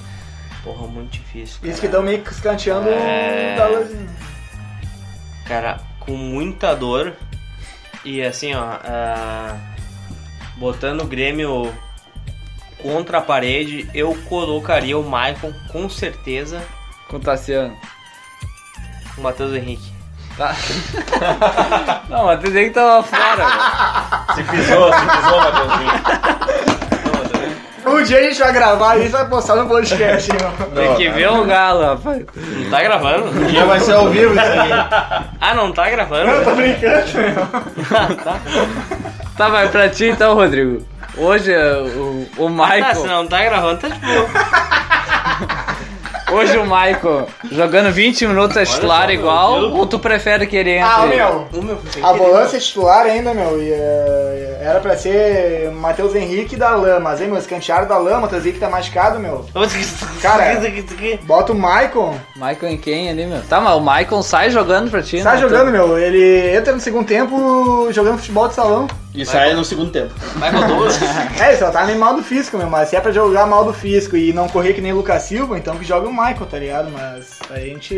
[0.63, 1.59] Porra, muito difícil.
[1.63, 1.87] Isso que cara.
[1.87, 3.57] estão meio que escanteando É.
[3.71, 5.47] o.
[5.47, 7.13] Cara, com muita dor.
[8.05, 8.63] E assim, ó.
[8.83, 9.57] ah,
[10.57, 11.73] botando o Grêmio
[12.83, 16.63] contra a parede, eu colocaria o Maicon com certeza
[17.09, 17.75] Com o Tassiano.
[19.17, 19.94] o Matheus Henrique.
[20.37, 20.55] Tá.
[22.09, 23.47] Não, mas tem que tava fora.
[24.35, 25.93] Se pisou, se pisou, Matheusinho.
[27.87, 30.51] Um dia a gente vai gravar isso e vai postar no podcast, hein, meu.
[30.71, 32.23] Tem que ver o galo, rapaz.
[32.35, 33.27] Não tá gravando?
[33.27, 34.73] Um dia vai ser ao vivo isso aí.
[35.41, 36.31] Ah, não tá gravando?
[36.31, 37.47] Eu tô brincando, meu.
[39.37, 40.87] Tá, vai pra ti então, Rodrigo.
[41.17, 42.95] Hoje é, o, o Ah, Michael.
[42.95, 44.29] se não tá gravando, tá de boa.
[46.35, 50.85] Hoje o Michael jogando 20 minutos é titular igual, ou tu prefere que ele entre?
[50.85, 51.47] Ah, meu.
[51.53, 56.71] Ô, meu, A volância titular ainda, meu, e, eh, era pra ser Matheus Henrique da
[56.75, 59.47] Lama, mas aí, meu, escantearam da Lama, Matheus Henrique tá machucado, meu.
[60.21, 61.21] Cara, Isso aqui, isso aqui.
[61.23, 63.43] Bota o Maicon, Michael em quem ali, meu?
[63.43, 65.41] Tá, mas o Michael sai jogando pra ti, sai né?
[65.41, 68.89] jogando, meu, ele entra no segundo tempo jogando futebol de salão.
[69.15, 70.13] E sai no segundo tempo.
[70.35, 70.99] Michael Douglas.
[71.41, 73.73] É, só tá nem mal do físico, meu, mas se é pra jogar mal do
[73.73, 76.59] físico e não correr que nem o Lucas Silva, então que joga o Michael, tá
[76.59, 76.91] ligado?
[76.91, 77.95] Mas a gente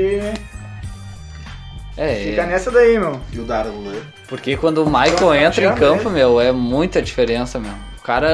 [1.96, 3.18] É, fica é, nessa daí, meu.
[3.32, 3.94] E o Darlan.
[4.28, 7.72] porque quando o Michael entra em campo, meu, é muita diferença, meu.
[7.98, 8.28] O cara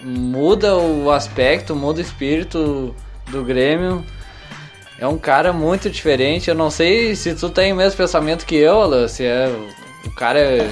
[0.00, 2.94] muda o aspecto, muda o espírito
[3.30, 4.04] do Grêmio.
[4.98, 6.48] É um cara muito diferente.
[6.48, 9.52] Eu não sei se tu tem o mesmo pensamento que eu, Alan, se é
[10.06, 10.70] o cara é,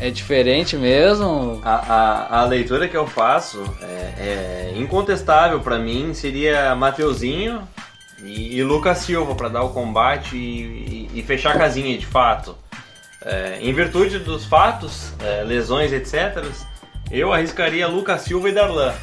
[0.00, 1.60] é diferente mesmo.
[1.64, 3.86] A, a, a leitura que eu faço é,
[4.18, 7.66] é incontestável pra mim seria Mateuzinho
[8.22, 12.06] e, e Lucas Silva pra dar o combate e, e- e fechar a casinha de
[12.06, 12.56] fato.
[13.24, 16.42] É, em virtude dos fatos, é, lesões, etc.,
[17.10, 18.94] eu arriscaria Lucas Silva e Darlan.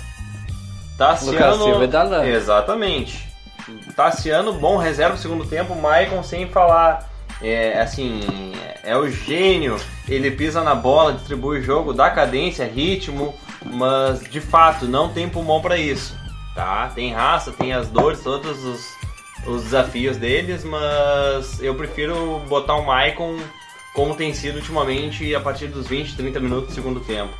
[0.98, 2.26] Tassiano, Lucas Silva e Darlan.
[2.26, 3.28] Exatamente.
[3.96, 7.08] Tassiano, bom reserva no segundo tempo, Maicon sem falar.
[7.42, 8.22] É, assim,
[8.84, 14.42] é o gênio, ele pisa na bola, distribui o jogo, dá cadência, ritmo, mas de
[14.42, 16.18] fato não tem pulmão pra isso,
[16.56, 16.92] tá?
[16.96, 18.82] Tem raça, tem as dores, todos os,
[19.46, 23.38] os desafios deles, mas eu prefiro botar o Maicon
[23.94, 27.34] como tem sido ultimamente a partir dos 20, 30 minutos do segundo tempo.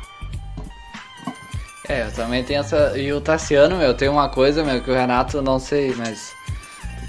[1.88, 2.98] É, eu também tenho essa.
[2.98, 6.34] E o Tassiano, meu, tem uma coisa, meu, que o Renato não sei, mas.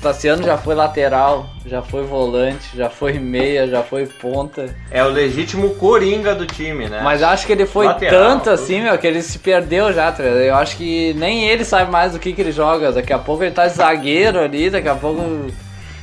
[0.01, 4.73] Tassiano já foi lateral, já foi volante, já foi meia, já foi ponta.
[4.89, 7.01] É o legítimo coringa do time, né?
[7.03, 10.23] Mas acho que ele foi Lateral, tanto assim, meu, que ele se perdeu já, tá?
[10.23, 12.91] Eu acho que nem ele sabe mais do que, que ele joga.
[12.91, 15.21] Daqui a pouco ele tá de zagueiro ali, daqui a pouco.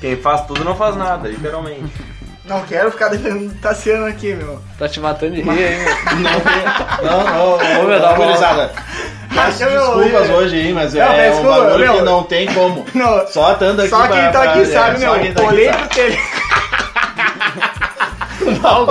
[0.01, 2.17] Quem faz tudo não faz nada, literalmente.
[2.47, 4.61] Não quero ficar defendendo o Tassiano aqui, meu.
[4.79, 6.31] Tá te matando de rir, hein, meu?
[7.11, 8.71] Não, não, não, Ô, meu, não, dá não, uma-.
[9.45, 11.95] Peço desculpas eu- hoje aí, mas Não, é mas um desculpa, bagulho meu.
[11.95, 12.87] que não tem como.
[12.95, 15.35] Não, Só estando aqui só quem pra- tá pra- aqui é, sabe, só meu.
[15.35, 16.19] tá Olhei pro telhado.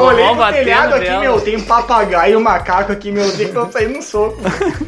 [0.02, 1.20] Olhei pro telhado aqui, dela.
[1.20, 1.42] meu.
[1.42, 3.30] Tem um papagaio e um macaco aqui, meu.
[3.36, 4.38] Tem que não sair no soco.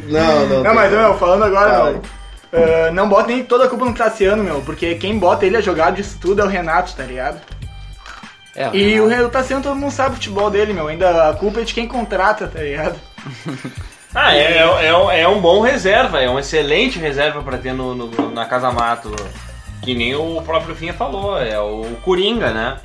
[0.08, 0.62] Não, não.
[0.62, 2.02] Não, mas, meu, falando agora, Fala meu.
[2.52, 4.60] ah, não bota nem toda a culpa no Tassiano, meu.
[4.62, 7.40] Porque quem bota ele a jogar disso tudo é o Renato, tá ligado?
[8.56, 10.88] É, E o, Re- o Tassiano todo mundo sabe o futebol dele, meu.
[10.88, 12.96] Ainda a culpa é de quem contrata, tá ligado?
[14.14, 17.72] Ah, é, é, é um- é um bom reserva, é um excelente reserva pra ter
[17.72, 19.14] no, no- na Casa Mato.
[19.82, 22.78] Que nem o próprio Finha falou, é o Coringa, né?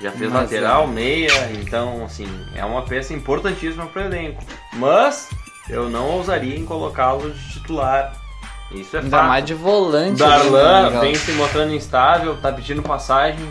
[0.00, 0.86] Já fez Mas lateral, é.
[0.86, 4.42] meia, então, assim, é uma peça importantíssima pro elenco.
[4.74, 5.28] Mas
[5.68, 8.12] eu não ousaria em colocá-lo de titular.
[8.70, 9.28] Isso é Ainda fato.
[9.28, 10.18] mais de volante.
[10.18, 13.44] Darlan né, vem se mostrando instável, tá pedindo passagem.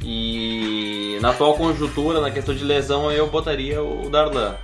[0.00, 4.54] E na atual conjuntura, na questão de lesão, eu botaria o Darlan.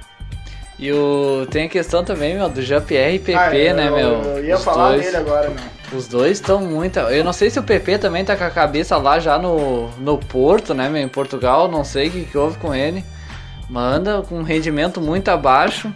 [0.78, 1.46] E o...
[1.50, 4.22] tem a questão também, meu, do Jean-Pierre e PP, Ah, eu- né, meu?
[4.36, 5.04] Eu ia Os falar dois.
[5.04, 5.98] dele agora, meu.
[5.98, 6.98] Os dois estão muito.
[6.98, 10.18] Eu não sei se o PP também tá com a cabeça lá já no, no
[10.18, 11.68] Porto, né, meu, em Portugal.
[11.68, 13.04] Não sei o que, que houve com ele.
[13.70, 15.92] Manda com um rendimento muito abaixo.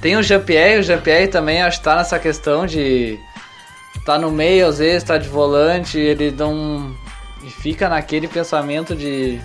[0.00, 3.18] Tem o Jean-Pierre, o Jean-Pierre também acho que tá nessa questão de.
[4.04, 6.92] Tá no meio, às vezes tá de volante, ele não.
[7.44, 9.40] E fica naquele pensamento de.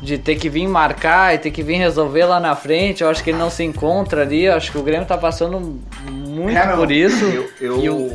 [0.00, 3.02] De ter que vir marcar e ter que vir resolver lá na frente.
[3.02, 4.44] Eu acho que ele não se encontra ali.
[4.44, 7.24] Eu acho que o Grêmio tá passando muito É, por isso.
[7.24, 8.12] Eu, eu, E o-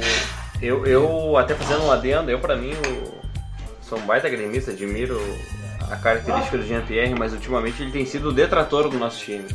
[0.61, 3.13] eu, eu, até fazendo um adendo, eu pra mim o,
[3.81, 5.19] sou um baita gremista, admiro
[5.91, 9.45] a característica do Jean-Pierre, mas ultimamente ele tem sido o detrator do nosso time.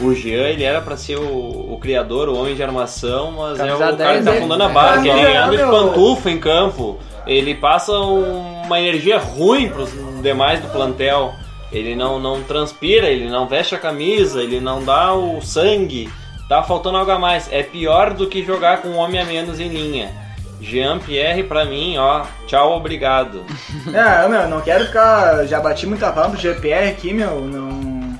[0.00, 3.64] O Jean, ele era pra ser o, o criador, o homem de armação, mas é
[3.64, 4.38] o Camisa cara que 10 tá dele.
[4.38, 9.68] afundando a barca, Camisa ele anda de pantufa em campo, ele passa uma energia ruim
[9.68, 9.90] pros
[10.22, 11.34] demais do plantel.
[11.72, 16.08] Ele não, não transpira, ele não veste a camisa, ele não dá o sangue.
[16.48, 17.50] Tá faltando algo a mais.
[17.52, 20.12] É pior do que jogar com um homem a menos em linha.
[20.60, 23.44] Jean Pierre, pra mim, ó, tchau, obrigado.
[23.92, 25.44] É, meu, não quero ficar.
[25.46, 27.40] Já bati muita palma pro GPR aqui, meu.
[27.40, 28.16] Não.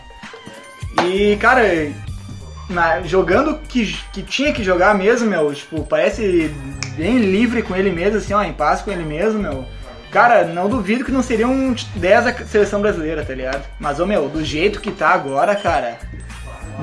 [1.07, 1.63] E, cara,
[2.69, 6.49] na- jogando que, que tinha que jogar mesmo, meu, tipo, parece
[6.97, 9.65] bem livre com ele mesmo, assim, ó, em paz com ele mesmo, meu.
[10.17, 13.63] Cara, não duvido que não seria um 10 da seleção brasileira, tá ligado?
[13.79, 15.99] Mas, ô meu, do jeito que tá agora, cara,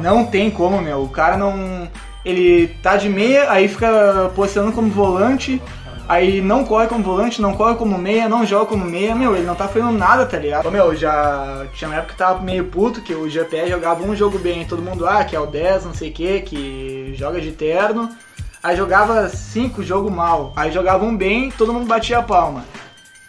[0.04, 1.02] não tem como, meu.
[1.02, 1.90] O cara não.
[2.24, 5.60] Ele tá de meia, aí fica posicionando como volante,
[6.08, 9.48] aí não corre como volante, não corre como meia, não joga como meia, meu, ele
[9.48, 10.68] não tá fazendo nada, tá ligado?
[10.68, 14.16] Ô, meu, já tinha uma época que tava meio puto, que o GPR jogava um
[14.16, 17.42] jogo bem, todo mundo, ah, que é o 10, não sei o que, que joga
[17.42, 18.16] de terno.
[18.62, 22.64] Aí jogava cinco jogo mal, aí jogava um bem, todo mundo batia a palma.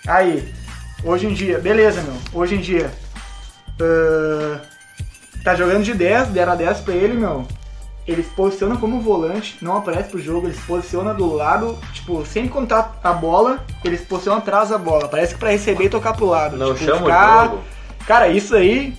[0.07, 0.53] Aí,
[1.03, 2.91] hoje em dia, beleza, meu, hoje em dia,
[3.81, 4.61] ah,
[5.43, 7.47] tá jogando de 10, deram 10 pra ele, meu.
[8.07, 12.23] Ele se posiciona como volante, não aparece pro jogo, ele se posiciona do lado, tipo,
[12.53, 15.09] quando tá a bola, ele se posiciona atrás da bola.
[15.09, 16.55] Parece que pra receber e tocar pro lado.
[16.55, 17.63] Não tipo, chama ficar- o jogo.
[18.07, 18.95] Cara, isso aí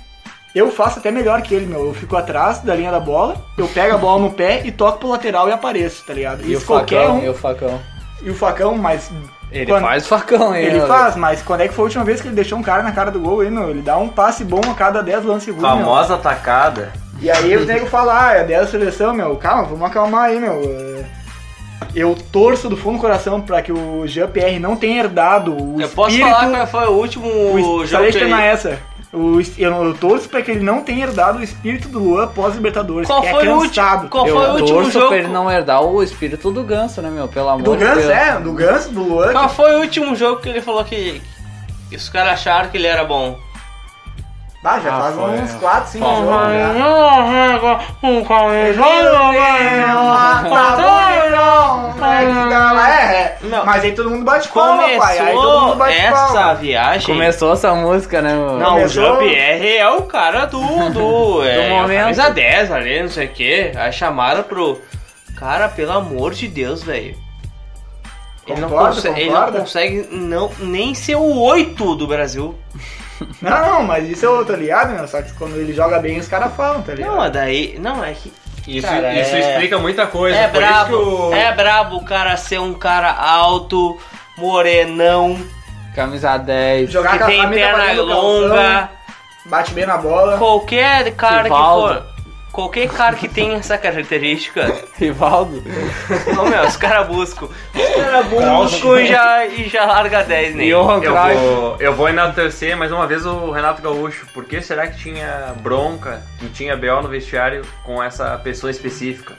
[0.55, 1.85] eu faço até melhor que ele, meu.
[1.85, 4.97] Eu fico atrás da linha da bola, eu pego a bola no pé e toco
[4.97, 6.41] pro lateral e apareço, tá ligado?
[6.43, 7.23] E o Isso qualquer facão, um.
[7.23, 7.81] e o facão.
[8.23, 9.11] E o facão, mas.
[9.55, 10.65] Ele quando- faz facão, hein?
[10.65, 12.83] Ele faz, mas quando é que foi a última vez que ele deixou um cara
[12.83, 13.69] na cara do gol aí, meu?
[13.69, 15.77] Ele dá um passe bom a cada 10 lances seguidos, meu.
[15.79, 16.91] Famosa atacada.
[17.21, 19.35] E aí o nego fala, ah, é 10 da seleção, meu.
[19.37, 20.61] Calma, vamos acalmar aí, meu.
[20.63, 21.05] É,
[21.95, 25.87] Eu torço do fundo do coração pra que o GPR não tenha herdado o Eu
[25.87, 26.35] posso espírito...
[26.35, 28.33] falar qual foi o último o, jogo que ele...
[28.33, 28.77] essa.
[29.15, 33.07] O, eu, eu torço pra que ele não tenha herdado o espírito do Luan pós-Libertadores,
[33.07, 33.69] Qual que foi é o último?
[33.69, 34.09] cansado.
[34.09, 35.07] Qual Eu foi o último torço jogo?
[35.07, 37.27] pra ele não herdar o espírito do ganso, né, meu?
[37.27, 38.09] Pelo amor Do de Ganso, Deus.
[38.11, 39.31] é, do Ganso, do Luan.
[39.31, 41.21] Qual que- foi o último jogo que ele falou que,
[41.89, 43.39] que os caras acharam que ele era bom?
[44.67, 45.57] Ah, já Ah, faz foi, uns é.
[45.59, 46.25] 4, 5 Uhum.
[46.25, 46.73] jogos já.
[52.23, 53.65] É, Não.
[53.65, 55.19] Mas aí todo mundo bate palma, pai.
[55.19, 56.55] Aí todo Começou mundo bate essa palma.
[56.55, 57.07] viagem.
[57.15, 58.53] Começou essa música, né, meu?
[58.57, 60.59] Não, Começou- o Jean-Pierre é o cara do.
[60.89, 61.91] do, é, momento.
[61.91, 63.71] é o camisa 10 ali, não sei o que.
[63.75, 64.81] Aí chamaram pro.
[65.37, 67.15] Cara, pelo amor de Deus, velho.
[68.47, 72.55] Ele, não Concorda, conse- ele não consegue não, nem ser o 8 do Brasil.
[73.41, 75.07] Não, não, mas isso eu tô ligado, meu.
[75.07, 77.09] Só que quando ele joga bem, os caras falam, tá ligado?
[77.11, 77.75] Não, mas daí.
[77.79, 78.31] Não, é que.
[78.67, 80.37] Isso, Cara, isso é- explica muita coisa.
[80.37, 80.95] É Por brabo.
[80.95, 81.33] isso que o...
[81.35, 83.97] É brabo o cara ser um cara alto,
[84.37, 85.37] morenão,
[85.95, 86.91] Camisa 10.
[86.91, 88.89] Jogar que com a tem camisa perna batendo calção, longa.
[89.45, 90.37] Bate bem na bola.
[90.37, 92.14] Qualquer cara que for.
[92.55, 94.73] Qualquer cara que tem essa característica.
[94.97, 95.61] Rivaldo.
[96.33, 97.47] Não, meu, os caras buscam.
[97.47, 100.71] Os caras buscam e já, e já larga 10 nele.
[100.73, 104.25] Johan Eu vou, eu vou enaltecer mais uma vez o Renato Gaúcho.
[104.33, 109.33] Por que será que tinha bronca, que tinha BO no vestiário com essa pessoa específica?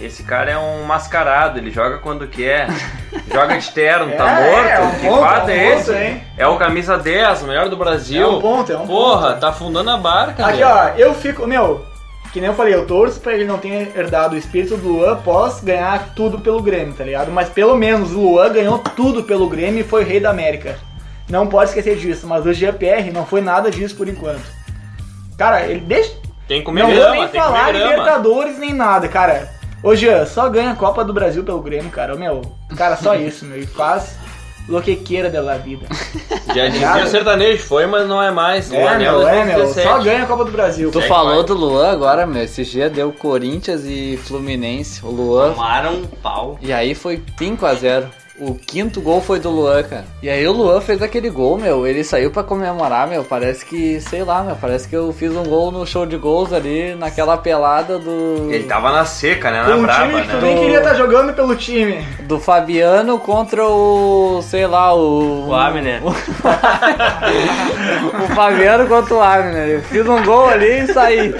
[0.00, 2.66] Esse cara é um mascarado, ele joga quando quer,
[3.30, 4.68] joga de terno, tá É, morto.
[4.68, 5.94] é um que ponto, fato é um é ponto, esse?
[5.94, 6.24] hein?
[6.38, 8.22] É o camisa 10, o melhor do Brasil.
[8.22, 9.40] É um ponto, é um Porra, ponto.
[9.40, 10.66] tá afundando a barca, Aqui, meu.
[10.68, 11.86] ó, eu fico, meu,
[12.32, 15.12] que nem eu falei, eu torço pra ele não ter herdado o espírito do Luan
[15.12, 17.30] após ganhar tudo pelo Grêmio, tá ligado?
[17.30, 20.76] Mas pelo menos o Luan ganhou tudo pelo Grêmio e foi rei da América.
[21.28, 24.44] Não pode esquecer disso, mas o GPR não foi nada disso por enquanto.
[25.36, 26.12] Cara, ele deixa.
[26.48, 27.72] Tem que comer Não vou grama, nem tem que falar.
[27.72, 29.50] Libertadores nem nada, cara.
[29.82, 32.14] Ô Jean, só ganha a Copa do Brasil pelo Grêmio, cara.
[32.14, 32.40] Ô, Meu,
[32.76, 33.60] cara, só isso, meu.
[33.60, 34.16] E faz
[34.68, 35.86] lo que queira de la vida.
[36.54, 37.06] Já dizia Nada.
[37.06, 38.70] sertanejo, foi, mas não é mais.
[38.70, 39.54] O É, Anel meu, é, meu.
[39.58, 39.88] 2017.
[39.88, 40.90] Só ganha a Copa do Brasil.
[40.90, 41.44] Tu Segue, falou vai.
[41.44, 42.42] do Luan agora, meu.
[42.42, 45.04] Esse dia deu Corinthians e Fluminense.
[45.04, 45.50] O Luan.
[45.52, 46.58] Tomaram um pau.
[46.60, 48.04] E aí foi 5x0.
[48.38, 50.06] O quinto gol foi do Luan, cara.
[50.22, 51.86] E aí o Luan fez aquele gol, meu.
[51.86, 53.22] Ele saiu pra comemorar, meu.
[53.22, 54.56] Parece que, sei lá, meu.
[54.56, 58.48] Parece que eu fiz um gol no show de gols ali, naquela pelada do.
[58.50, 59.62] Ele tava na seca, né?
[59.62, 60.40] Na um braba, time que tu né?
[60.42, 62.02] nem queria estar jogando pelo time.
[62.20, 64.40] Do Fabiano contra o.
[64.42, 65.48] sei lá, o.
[65.48, 66.00] O Abner.
[68.24, 69.68] o Fabiano contra o Abner.
[69.68, 71.34] Eu fiz um gol ali e saí.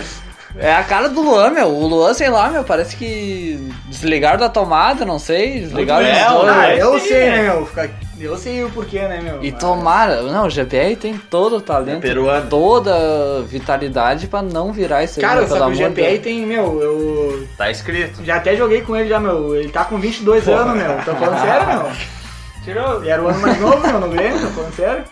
[0.59, 1.69] É a cara do Luan, meu.
[1.69, 5.61] O Luan, sei lá, meu, parece que desligaram da tomada, não sei.
[5.61, 6.45] Desligaram É, os o dois.
[6.45, 7.67] Luan Ah, eu sei, né, meu?
[7.67, 9.43] Fica- Eu sei o porquê, né, meu?
[9.43, 12.47] E Mas- tomara, não, o GPR tem todo o talento, É peruano.
[12.49, 16.23] toda a vitalidade pra não virar isso aí, Cara, meu, só que o GPR Deus.
[16.23, 18.25] tem, meu, eu Tá escrito.
[18.25, 19.57] já até joguei com ele já, meu.
[19.57, 20.97] Ele tá com 22 anos, meu.
[21.05, 21.91] Tô falando sério, meu.
[22.65, 23.01] Tirou.
[23.01, 25.05] Ele era o ano mais novo, meu, no Grêmio, tô falando sério.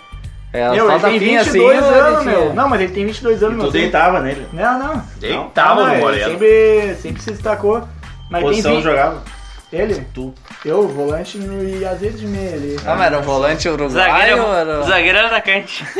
[0.52, 2.40] É, meu, só ele tem tapinha 22 assim, anos, meu.
[2.42, 3.66] tinha- Não, mas ele tem 22 anos, E meu.
[3.66, 4.46] tu deitava nele.
[4.52, 5.02] Não, não.
[5.18, 6.30] Deitava não, no Moreno.
[6.32, 7.86] Sempre, sempre se destacou.
[8.28, 8.90] Mas Posição tem 20...
[8.90, 9.22] jogava.
[9.72, 10.04] Ele?
[10.12, 10.34] Tu.
[10.64, 12.76] Eu, volante no- e às vezes de meia ali.
[12.84, 14.82] Ah, mas era um volante uruguaio Zagueiro, ou era...
[14.82, 15.84] zagueiro era atacante.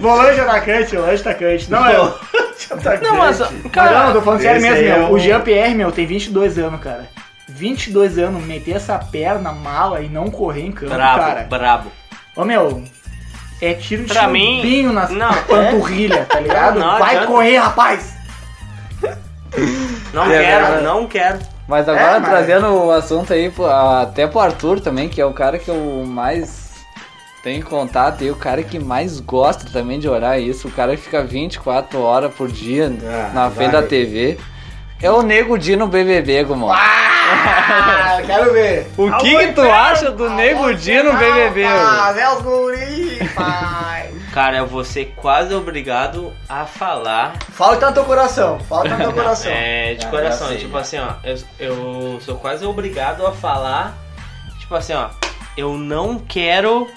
[0.00, 1.70] Volante atacante, volante atacante.
[1.70, 1.96] Não, é.
[2.70, 3.02] atacante.
[3.04, 5.08] Não, mas, Mas cara, não, tô falando sério mesmo, aí é meu.
[5.08, 7.06] o- O Jean-Pierre, meu, tem 22 anos, cara.
[7.48, 11.46] 22 anos, meter essa perna mala e não correr em campo, brabo, cara.
[11.48, 11.92] brabo.
[12.36, 12.82] Ô, meu,
[13.60, 16.78] é tiro de Pra mim, na não, panturrilha, tá ligado?
[16.80, 17.26] Não Vai adianta.
[17.26, 18.14] correr, rapaz!
[20.12, 20.84] Não É quero, verdade.
[20.84, 21.38] não quero.
[21.68, 23.52] Mas agora É, mas- trazendo o assunto aí
[24.02, 26.72] até pro Arthur também, que é o cara que eu mais
[27.42, 31.02] tenho contato e o cara que mais gosta também de olhar isso, o cara que
[31.02, 34.38] fica 24 horas por dia Ah, na frente da TV.
[35.00, 36.70] É o Nego Di no BBB, Gumon.
[36.72, 37.11] Ah,
[38.26, 38.90] quero ver.
[38.96, 41.64] O que que tu acha do Nego Di no BBB?
[41.64, 44.10] Ah, é os guri, pai.
[44.32, 47.34] Cara, eu vou ser quase obrigado a falar.
[47.52, 49.52] Fala tá no teu coração, fala tá no teu coração.
[49.52, 50.48] É, de Ah, coração.
[50.48, 51.08] sei, tipo assim, ó.
[51.22, 53.94] Eu, eu sou quase obrigado a falar.
[54.58, 55.08] Tipo assim, ó.
[55.56, 56.88] Eu não quero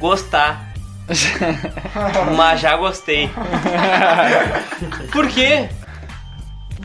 [0.00, 0.66] gostar.
[2.36, 3.30] mas já gostei.
[5.12, 5.68] Por quê?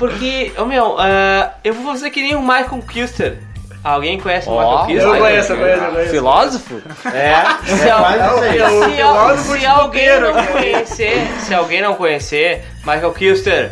[0.09, 3.37] Porque, ô meu, ah, eu vou fazer que nem o Michael Kister.
[3.83, 5.03] Alguém conhece o Michael Kister?
[5.03, 6.09] Eu conheço, eu conheço, eu conheço.
[6.11, 6.81] Filósofo?
[7.13, 7.43] É,
[7.75, 13.71] Se, é al- se, al- alguém não conhecer, se alguém não conhecer, Michael Kister,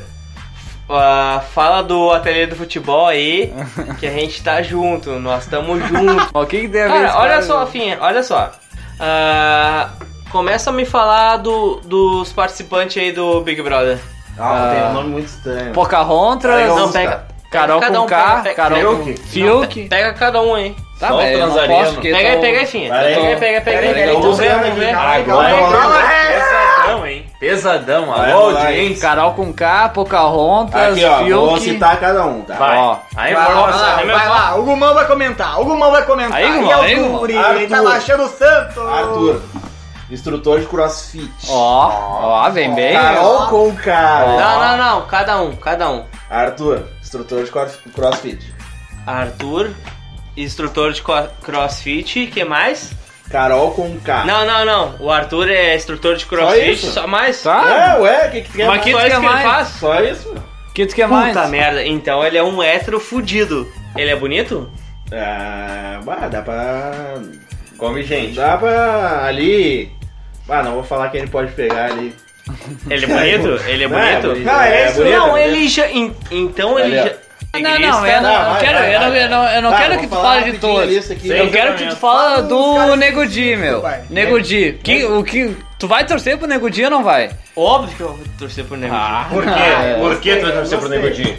[0.89, 3.54] ah, fala do ateliê do futebol aí,
[4.00, 6.28] que a gente tá junto, nós estamos juntos.
[6.34, 8.52] O que que tem a ver Cara, olha só, Finha, olha só.
[9.00, 9.89] Ah,
[10.30, 13.98] começa a me falar do, dos participantes aí do Big Brother.
[14.41, 15.71] Ah, tem um nome muito estranho.
[15.73, 17.23] Pocahontas, Não, pega.
[17.51, 19.75] Carol cada com um, K, pega- pega- Carol pega- com Fiuk.
[19.84, 20.75] pe- Pega cada um aí.
[20.99, 22.89] Tá, Só eu não posso porque Pega aí, tô- pega aí, Finha.
[22.93, 23.15] Pera aí.
[23.15, 24.15] Pega aí, pega, pega aí.
[24.15, 26.32] Agora calma aí, calma aí.
[26.32, 27.25] Pesadão, hein?
[27.39, 28.13] Pesadão.
[28.13, 29.01] Alô, audiência.
[29.01, 32.54] Carol com K, Pocahontas, Aqui, ó, vou citar cada um, tá?
[32.56, 32.77] Vai.
[32.77, 32.95] Ó.
[33.15, 36.38] Aí, Vai lá, vai lá, vai lá, o Gumão vai comentar, o Gumão vai comentar.
[36.38, 37.25] Aí, Gumão, é o aí, Gumão.
[37.56, 38.80] Ele tá baixando o santo.
[38.82, 39.41] Arthur,
[40.12, 41.32] instrutor de crossfit.
[41.50, 41.88] Ó,
[42.45, 42.93] ó, vem bem.
[42.93, 44.26] Carol com K.
[44.28, 45.08] Não, não, não.
[45.08, 46.06] Cada um, cada um.
[46.30, 48.54] Arthur, instrutor de cross- crossfit.
[49.06, 49.71] Arthur,
[50.38, 52.91] instrutor de co- crossfit, que mais?
[53.30, 54.26] Carol com K.
[54.26, 54.95] Não, não, não.
[55.00, 56.91] O Arthur é instrutor de crossfit, isso?
[56.91, 57.41] só, mais.
[57.41, 57.95] Tá?
[57.97, 58.84] É, ué, o que, que tu quer Mas mais?
[58.84, 59.43] que Só tu isso quer que ele mais?
[59.43, 59.67] faz?
[59.69, 60.30] Só isso?
[60.69, 61.34] O que tu quer mais?
[61.36, 61.86] Puta merda.
[61.86, 63.71] Então ele é um hétero fudido.
[63.95, 64.69] Ele é bonito?
[65.13, 66.91] Ah, bah, dá pra.
[67.78, 68.36] Come gente.
[68.36, 69.26] Dá pra.
[69.26, 69.91] Ali.
[70.49, 72.15] Ah, não vou falar que ele pode pegar ali.
[72.89, 73.63] Ele é bonito?
[73.67, 74.27] Ele é Não, é bonito?
[74.30, 74.45] bonito.
[74.45, 75.47] Não, é isso, bonito, não, bonito.
[75.47, 75.88] ele já.
[75.91, 77.13] en- Então ele Ali, ó.
[77.13, 77.15] já.
[77.54, 79.23] Não, não, eu não, eu vai, quero, vai, eu não, vai.
[79.25, 80.93] eu não, eu não Tá, quero vou que tu falar fale de rapidinho a todos.
[80.95, 81.30] lista aqui.
[81.30, 83.82] Eu Sim, quero que tu fala do Nego Di, meu.
[83.82, 84.01] Vai.
[84.10, 84.80] Nego Di.
[84.84, 87.30] Que, o que, tu vai torcer pro Nego Di ou não vai?
[87.56, 88.95] Óbvio que eu vou torcer por Nego.
[88.95, 89.27] Ah.
[89.30, 89.49] Por quê?
[89.49, 89.95] É.
[89.99, 91.10] Por que tu vai torcer pro Gostei.
[91.12, 91.38] Nego Di?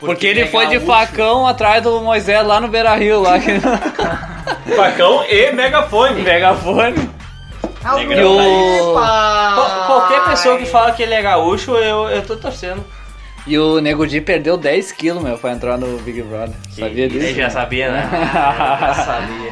[0.00, 3.52] Porque ele é foi de facão atrás do Moisés lá no Beira Rio, lá que
[4.74, 6.22] Facão e megafone.
[6.22, 7.08] megafone.
[7.84, 8.92] O.
[8.94, 12.84] Qual- Qualquer pessoa que fala que ele é gaúcho, eu, eu tô torcendo.
[13.44, 16.54] E o Nego Di perdeu 10 quilos, meu, pra entrar no Big Brother.
[16.70, 17.34] Sabia Ele disso?
[17.34, 18.08] já sabia, né?
[18.80, 19.50] já sabia.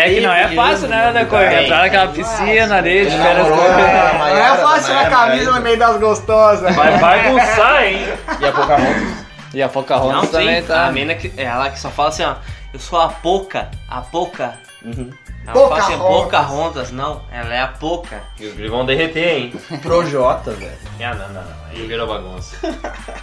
[0.00, 1.44] É que não é fácil, né, né, Coelho?
[1.50, 1.64] É.
[1.64, 5.76] Entrar naquela piscina ali, de férias com- Não é fácil na Maiara, camisa no meio
[5.78, 6.76] das gostosas.
[6.76, 8.06] Vai bagunçar, hein?
[8.40, 9.24] E a Pocahontas?
[9.54, 10.86] E a Pocahontas Não, também sim, tá.
[10.86, 12.34] a mina que, ela que só fala assim, ó,
[12.72, 14.54] eu sou a Poca, a Poca.
[14.84, 15.10] Uhum.
[15.46, 16.90] Ela fala assim, Pocahontas.
[16.90, 18.22] Não, ela é a Poca.
[18.40, 19.52] E os gringos vão derreter, hein?
[19.82, 20.72] Projota, velho.
[21.04, 21.54] Ah, não, não, não.
[21.70, 22.56] Aí virou bagunça.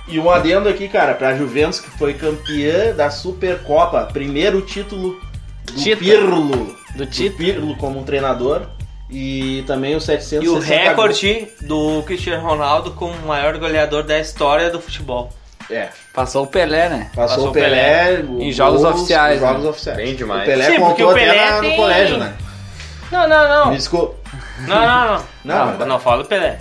[0.08, 4.04] E um adendo aqui, cara, pra Juventus que foi campeã da Supercopa.
[4.12, 5.20] Primeiro título
[5.66, 5.98] do Tita.
[5.98, 6.76] Pirlo.
[6.96, 7.38] Do Tito.
[7.38, 8.64] Pirlo como treinador.
[9.10, 10.66] E também os 760 E o gols.
[10.66, 15.32] recorde do Cristiano Ronaldo como o maior goleador da história do futebol.
[15.70, 17.10] É, Passou o Pelé, né?
[17.16, 19.70] passou, Passou o Pelé, o Em jogos gols, oficiais, em Jogos né?
[19.70, 19.98] oficiais.
[19.98, 20.42] Bem demais.
[20.42, 22.34] O Pelé Sim, porque contou o Pelé até na- tem- no colégio, né?
[23.12, 23.70] Não, não, não.
[23.72, 24.16] Me desculpa.
[24.68, 25.24] Não, não, não.
[25.46, 26.60] Não, Não, não fala do Pelé.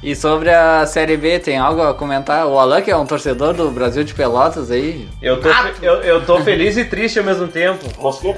[0.00, 2.46] E sobre a Série B, tem algo a comentar?
[2.46, 5.08] O Alan, que é um torcedor do Brasil de Pelotas aí.
[5.20, 7.84] Eu tô, fe- eu, eu tô feliz e triste ao mesmo tempo.
[8.00, 8.36] Moscou?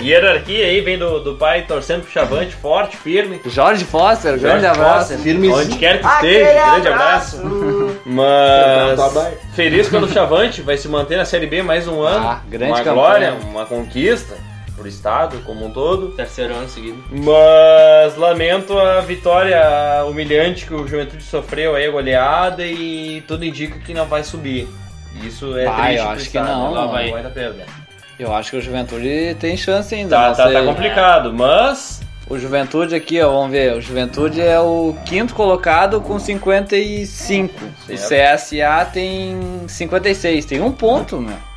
[0.00, 3.40] Hierarquia aí vem do, do pai torcendo pro Chavante, forte, firme.
[3.46, 4.98] Jorge Foster, grande Jorge abraço.
[5.08, 5.58] Foster, Firmezinho.
[5.58, 7.42] Onde quer que Aquele esteja, grande abraço.
[8.06, 9.38] Mas baia.
[9.54, 12.28] feliz pelo Chavante, vai se manter na Série B mais um ano.
[12.28, 12.94] Ah, grande uma campanha.
[12.94, 14.36] glória, uma conquista
[14.80, 16.08] pro estado como um todo.
[16.08, 17.04] Terceiro ano seguido.
[17.10, 19.60] Mas lamento a vitória
[20.08, 24.66] humilhante que o Juventude sofreu aí, a goleada, e tudo indica que não vai subir.
[25.22, 26.92] Isso é Vai, triste eu pro acho que estado, não, Ela não.
[26.92, 27.66] vai, vai perda.
[28.18, 30.16] Eu acho que o Juventude tem chance ainda.
[30.16, 33.74] Tá, não tá, tá complicado, mas O Juventude aqui, ó, vamos ver.
[33.76, 37.52] O Juventude é o quinto colocado com 55.
[37.88, 40.44] O CSA tem 56.
[40.44, 41.49] Tem um ponto, meu.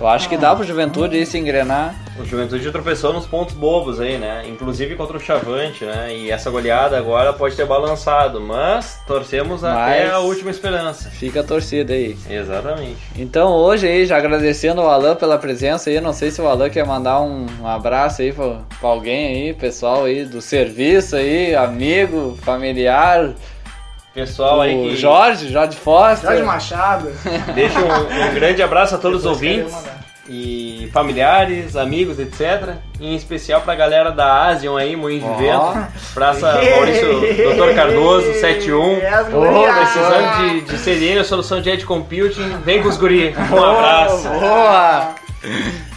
[0.00, 1.94] Eu acho que dá pro Juventude aí se engrenar.
[2.18, 4.44] o Juventude tropeçou nos pontos bobos aí, né?
[4.48, 6.14] Inclusive contra o Chavante, né?
[6.14, 11.10] E essa goleada agora pode ter balançado, mas torcemos até Mas- a última esperança.
[11.10, 12.16] Fica a torcida aí.
[12.28, 12.96] Exatamente.
[13.16, 16.70] Então hoje aí, já agradecendo ao Alan pela presença aí, não sei se o Alan
[16.70, 21.54] quer mandar um, um abraço aí pra, pra alguém aí, pessoal aí do serviço aí,
[21.54, 23.32] amigo, familiar,
[24.20, 26.30] Pessoal aí O que Jorge, Jorge Foster.
[26.30, 27.10] Jorge Machado.
[27.54, 29.98] deixa um, um grande abraço a todos os Depois quero ouvintes
[30.28, 32.74] e familiares, amigos, etc.
[33.00, 35.34] Em especial pra galera da Asian aí, Moinho de Ó.
[35.72, 35.86] Vento.
[36.12, 37.74] Praça Maurício Dr.
[37.74, 38.98] Cardoso, 71.
[38.98, 39.74] É as Ô, gurias.
[39.74, 43.34] precisando de, de CDN, solução de Edge Computing, vem com os guri.
[43.50, 44.28] Um abraço.
[44.28, 45.14] Boa!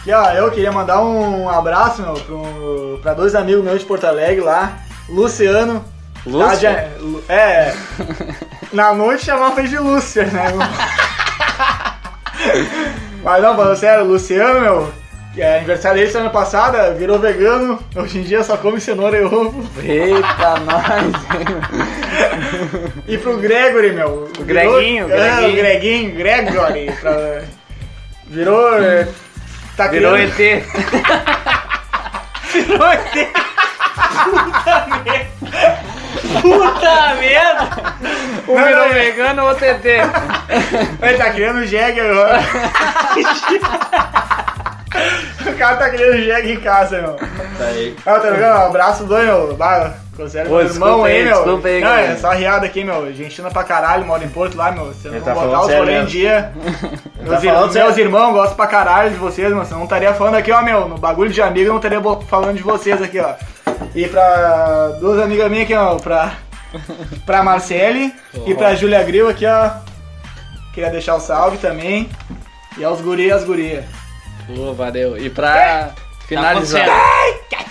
[0.00, 4.04] Aqui, ó, eu queria mandar um abraço, meu, pro, pra dois amigos meus de Porto
[4.04, 4.78] Alegre lá.
[5.08, 5.84] Luciano.
[6.26, 6.68] Lúcio?
[6.70, 7.74] Tá, é.
[8.72, 10.44] Na noite chamava de Lúcia, né?
[13.22, 14.92] Mas não, falando sério, o Luciano, meu.
[15.34, 17.78] que É aniversário dele semana passada, virou vegano.
[17.94, 19.68] Hoje em dia só come cenoura e ovo.
[19.80, 21.12] Eita, nós!
[23.06, 24.30] E pro Gregory, meu.
[24.38, 25.50] O Greguinho, o É, Greguinho.
[25.52, 26.92] o Greguinho, Gregory.
[27.00, 27.42] pra-
[28.26, 28.82] Virou.
[28.82, 29.06] é,
[29.76, 30.64] Tá Virou criando- ET.
[32.52, 33.28] Virou ET.
[34.24, 35.32] Puta merda!
[38.48, 39.84] Um Não, virou não, vegano, outro ET.
[41.02, 42.38] Ele tá criando jegue agora.
[45.46, 47.14] o cara tá criando jegue em casa, meu.
[47.14, 47.96] Tá aí.
[48.04, 48.60] Ah, tá ligado?
[48.62, 49.54] Um abraço do meu.
[49.56, 51.36] Bah, meu desculpa irmão aí, meu.
[51.36, 53.06] desculpa aí, Não, é só riada aqui, meu.
[53.06, 54.86] Argentina pra caralho, mora em Porto lá, meu.
[54.86, 56.08] Você não tá botar falando os rolê em mesmo.
[56.10, 56.52] dia.
[57.22, 58.00] Meus, tá ir- falando meus sério.
[58.00, 59.64] irmãos gostam pra caralho de vocês, meu.
[59.64, 60.88] Você não estaria falando aqui, ó, meu.
[60.88, 63.34] No bagulho de amigo, eu não estaria falando de vocês aqui, ó.
[63.94, 65.94] E pra duas amigas minhas aqui, ó.
[65.96, 66.32] Pra,
[67.26, 68.14] pra Marcele
[68.46, 69.70] e pra Julia Gril aqui, ó.
[70.74, 72.08] Queria deixar o salve também.
[72.78, 73.84] E aos guri e as gurias.
[74.46, 75.18] Pô, valeu.
[75.18, 75.90] E pra
[76.26, 76.88] finalizar.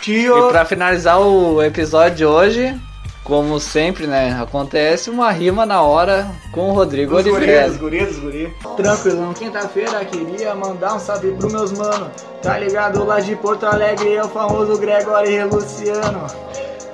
[0.02, 0.50] Tio!
[0.50, 2.80] E pra finalizar o episódio de hoje,
[3.24, 4.40] como sempre, né?
[4.42, 7.68] Acontece uma rima na hora com o Rodrigo Os Oliveira.
[7.68, 8.52] gurias, os gurias, gurias.
[8.78, 12.12] Tranquilão, quinta-feira queria mandar um salve pros meus mano.
[12.42, 16.28] Tá ligado lá de Porto Alegre, é o famoso Gregory Luciano.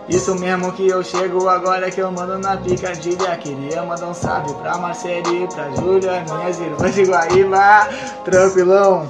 [0.10, 3.36] Isso mesmo que eu chego agora que eu mando na picadilha.
[3.38, 7.90] Queria mandar um salve pra Marcele, pra Júlia, minhas irmãs de Guaíba.
[8.24, 9.08] Tranquilão.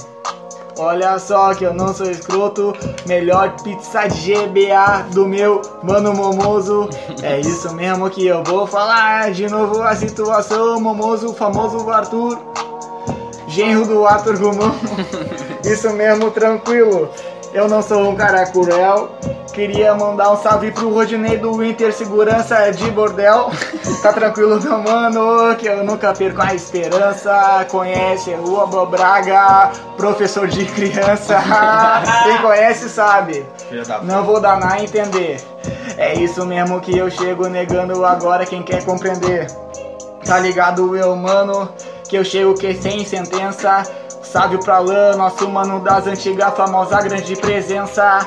[0.79, 2.71] Olha só que eu não sou escroto,
[3.07, 6.87] melhor pizza de GBA do meu mano Momoso.
[7.23, 12.39] É isso mesmo que eu vou falar de novo a situação, Momoso, famoso Arthur,
[13.47, 14.75] genro do Arthur Gumão.
[15.65, 17.09] Isso mesmo, tranquilo.
[17.53, 19.09] Eu não sou um cara cruel.
[19.57, 23.49] Queria mandar um salve pro Rodinei do Inter Segurança de Bordel.
[24.03, 27.65] Tá tranquilo, meu mano, que eu nunca perco a esperança.
[27.71, 31.41] Conhece o Abo Braga, professor de criança.
[32.23, 33.43] Quem conhece sabe.
[34.03, 35.41] Não vou dar nada a entender.
[35.97, 39.47] É isso mesmo que eu chego negando agora quem quer compreender.
[40.23, 41.67] Tá ligado, eu, mano?
[42.07, 43.81] Que eu chego que sem sentença.
[44.21, 48.19] Salve pra Lã, nosso mano das antigas, famosa grande presença.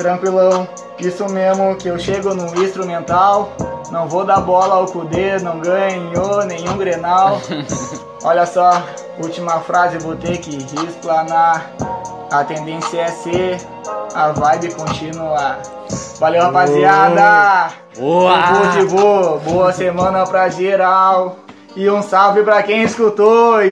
[0.00, 0.66] Tranquilão,
[0.98, 3.52] isso mesmo que eu chego no instrumental.
[3.90, 7.38] Não vou dar bola ao Cudê, não ganhou nenhum grenal.
[8.24, 8.82] Olha só,
[9.22, 11.70] última frase, vou ter que explanar.
[12.32, 13.58] A tendência é ser,
[14.14, 15.60] a vibe continuar.
[16.18, 17.74] Valeu, rapaziada!
[17.98, 18.38] Boa!
[18.88, 21.36] Boa, boa semana pra geral.
[21.76, 23.62] E um salve pra quem escutou.